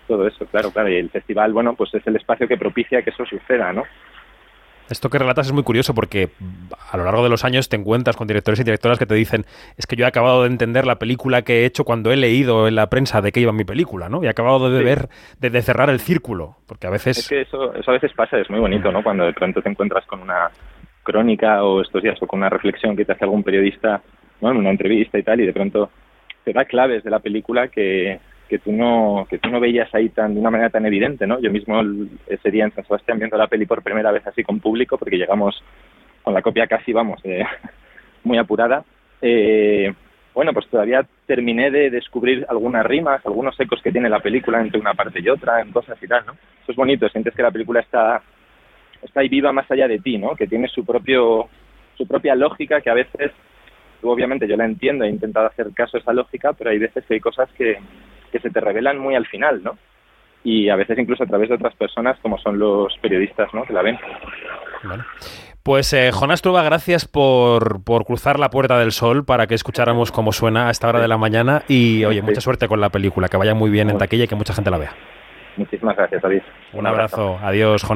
Todo 0.08 0.26
eso, 0.26 0.46
claro, 0.46 0.72
claro. 0.72 0.88
Y 0.88 0.96
el 0.96 1.10
festival, 1.10 1.52
bueno, 1.52 1.74
pues 1.74 1.94
es 1.94 2.04
el 2.06 2.16
espacio 2.16 2.48
que 2.48 2.56
propicia 2.56 3.02
que 3.02 3.10
eso 3.10 3.24
suceda, 3.24 3.72
¿no? 3.72 3.84
Esto 4.90 5.10
que 5.10 5.18
relatas 5.18 5.46
es 5.46 5.52
muy 5.52 5.62
curioso 5.64 5.94
porque 5.94 6.30
a 6.90 6.96
lo 6.96 7.04
largo 7.04 7.22
de 7.22 7.28
los 7.28 7.44
años 7.44 7.68
te 7.68 7.76
encuentras 7.76 8.16
con 8.16 8.26
directores 8.26 8.58
y 8.60 8.64
directoras 8.64 8.98
que 8.98 9.04
te 9.04 9.14
dicen 9.14 9.44
es 9.76 9.86
que 9.86 9.96
yo 9.96 10.06
he 10.06 10.08
acabado 10.08 10.42
de 10.42 10.48
entender 10.48 10.86
la 10.86 10.98
película 10.98 11.42
que 11.42 11.60
he 11.60 11.64
hecho 11.66 11.84
cuando 11.84 12.10
he 12.10 12.16
leído 12.16 12.66
en 12.66 12.74
la 12.74 12.88
prensa 12.88 13.20
de 13.20 13.30
qué 13.30 13.40
iba 13.40 13.52
mi 13.52 13.64
película, 13.64 14.08
¿no? 14.08 14.22
Y 14.22 14.26
he 14.26 14.30
acabado 14.30 14.70
de 14.70 14.82
ver, 14.82 15.08
de, 15.40 15.60
cerrar 15.60 15.90
el 15.90 16.00
círculo, 16.00 16.56
porque 16.66 16.86
a 16.86 16.90
veces... 16.90 17.18
Es 17.18 17.28
que 17.28 17.42
eso, 17.42 17.74
eso 17.74 17.90
a 17.90 17.94
veces 17.94 18.12
pasa, 18.14 18.38
es 18.38 18.48
muy 18.48 18.60
bonito, 18.60 18.90
¿no? 18.90 19.02
Cuando 19.02 19.24
de 19.24 19.34
pronto 19.34 19.60
te 19.60 19.68
encuentras 19.68 20.06
con 20.06 20.22
una 20.22 20.50
crónica 21.02 21.62
o 21.64 21.82
estos 21.82 22.02
días 22.02 22.16
o 22.22 22.26
con 22.26 22.38
una 22.38 22.48
reflexión 22.48 22.96
que 22.96 23.04
te 23.04 23.12
hace 23.12 23.24
algún 23.24 23.42
periodista, 23.42 24.00
¿no? 24.40 24.50
En 24.50 24.56
una 24.56 24.70
entrevista 24.70 25.18
y 25.18 25.22
tal, 25.22 25.40
y 25.40 25.46
de 25.46 25.52
pronto 25.52 25.90
te 26.44 26.54
da 26.54 26.64
claves 26.64 27.04
de 27.04 27.10
la 27.10 27.18
película 27.18 27.68
que, 27.68 28.20
que 28.48 28.58
tú 28.58 28.72
no 28.72 29.26
que 29.28 29.38
tú 29.38 29.50
no 29.50 29.60
veías 29.60 29.94
ahí 29.94 30.08
tan 30.08 30.34
de 30.34 30.40
una 30.40 30.50
manera 30.50 30.70
tan 30.70 30.86
evidente 30.86 31.26
no 31.26 31.38
yo 31.40 31.50
mismo 31.50 31.80
ese 32.26 32.50
día 32.50 32.64
en 32.64 32.74
San 32.74 32.84
Sebastián 32.84 33.18
viendo 33.18 33.36
la 33.36 33.46
peli 33.46 33.66
por 33.66 33.82
primera 33.82 34.10
vez 34.10 34.26
así 34.26 34.42
con 34.42 34.60
público 34.60 34.96
porque 34.96 35.18
llegamos 35.18 35.62
con 36.22 36.34
la 36.34 36.42
copia 36.42 36.66
casi 36.66 36.92
vamos 36.92 37.20
eh, 37.24 37.44
muy 38.24 38.38
apurada 38.38 38.84
eh, 39.20 39.92
bueno, 40.38 40.52
pues 40.52 40.68
todavía 40.68 41.04
terminé 41.26 41.68
de 41.68 41.90
descubrir 41.90 42.46
algunas 42.48 42.86
rimas, 42.86 43.26
algunos 43.26 43.58
ecos 43.58 43.82
que 43.82 43.90
tiene 43.90 44.08
la 44.08 44.20
película 44.20 44.60
entre 44.60 44.78
una 44.78 44.94
parte 44.94 45.20
y 45.20 45.28
otra, 45.28 45.60
en 45.60 45.72
cosas 45.72 46.00
y 46.00 46.06
tal, 46.06 46.26
¿no? 46.26 46.34
Eso 46.62 46.70
es 46.70 46.76
bonito, 46.76 47.08
sientes 47.08 47.34
que 47.34 47.42
la 47.42 47.50
película 47.50 47.80
está, 47.80 48.22
está 49.02 49.18
ahí 49.18 49.28
viva 49.28 49.50
más 49.50 49.68
allá 49.68 49.88
de 49.88 49.98
ti, 49.98 50.16
¿no? 50.16 50.36
Que 50.36 50.46
tiene 50.46 50.68
su 50.68 50.84
propio 50.84 51.48
su 51.96 52.06
propia 52.06 52.36
lógica 52.36 52.80
que 52.80 52.88
a 52.88 52.94
veces, 52.94 53.32
obviamente 54.00 54.46
yo 54.46 54.56
la 54.56 54.64
entiendo, 54.64 55.04
he 55.04 55.08
intentado 55.08 55.48
hacer 55.48 55.72
caso 55.74 55.96
a 55.96 56.00
esa 56.00 56.12
lógica, 56.12 56.52
pero 56.52 56.70
hay 56.70 56.78
veces 56.78 57.04
que 57.04 57.14
hay 57.14 57.20
cosas 57.20 57.50
que, 57.58 57.78
que 58.28 58.40
se 58.40 58.50
te 58.50 58.60
revelan 58.60 58.98
muy 58.98 59.14
al 59.14 59.26
final, 59.26 59.62
¿no? 59.62 59.78
Y 60.44 60.68
a 60.68 60.76
veces 60.76 60.98
incluso 60.98 61.24
a 61.24 61.26
través 61.26 61.48
de 61.48 61.56
otras 61.56 61.74
personas 61.74 62.18
como 62.20 62.38
son 62.38 62.58
los 62.58 62.96
periodistas, 62.98 63.52
¿no? 63.52 63.64
Que 63.64 63.72
la 63.72 63.82
ven. 63.82 63.98
Bueno. 64.84 65.04
Pues 65.62 65.92
eh, 65.92 66.10
Jonás 66.12 66.40
Truba, 66.40 66.62
gracias 66.62 67.06
por, 67.06 67.84
por, 67.84 68.06
cruzar 68.06 68.38
la 68.38 68.48
puerta 68.48 68.78
del 68.78 68.92
sol 68.92 69.26
para 69.26 69.46
que 69.46 69.54
escucháramos 69.54 70.10
cómo 70.10 70.32
suena 70.32 70.68
a 70.68 70.70
esta 70.70 70.88
hora 70.88 71.00
de 71.00 71.08
la 71.08 71.18
mañana 71.18 71.62
y 71.68 72.06
oye, 72.06 72.22
mucha 72.22 72.40
suerte 72.40 72.68
con 72.68 72.80
la 72.80 72.88
película, 72.88 73.28
que 73.28 73.36
vaya 73.36 73.54
muy 73.54 73.68
bien 73.68 73.90
en 73.90 73.98
taquilla 73.98 74.24
y 74.24 74.28
que 74.28 74.34
mucha 74.34 74.54
gente 74.54 74.70
la 74.70 74.78
vea. 74.78 74.92
Muchísimas 75.58 75.96
gracias, 75.96 76.22
David. 76.22 76.40
Un, 76.72 76.80
Un 76.80 76.86
abrazo. 76.86 77.22
abrazo. 77.22 77.46
Adiós, 77.46 77.82
Jonás. 77.82 77.86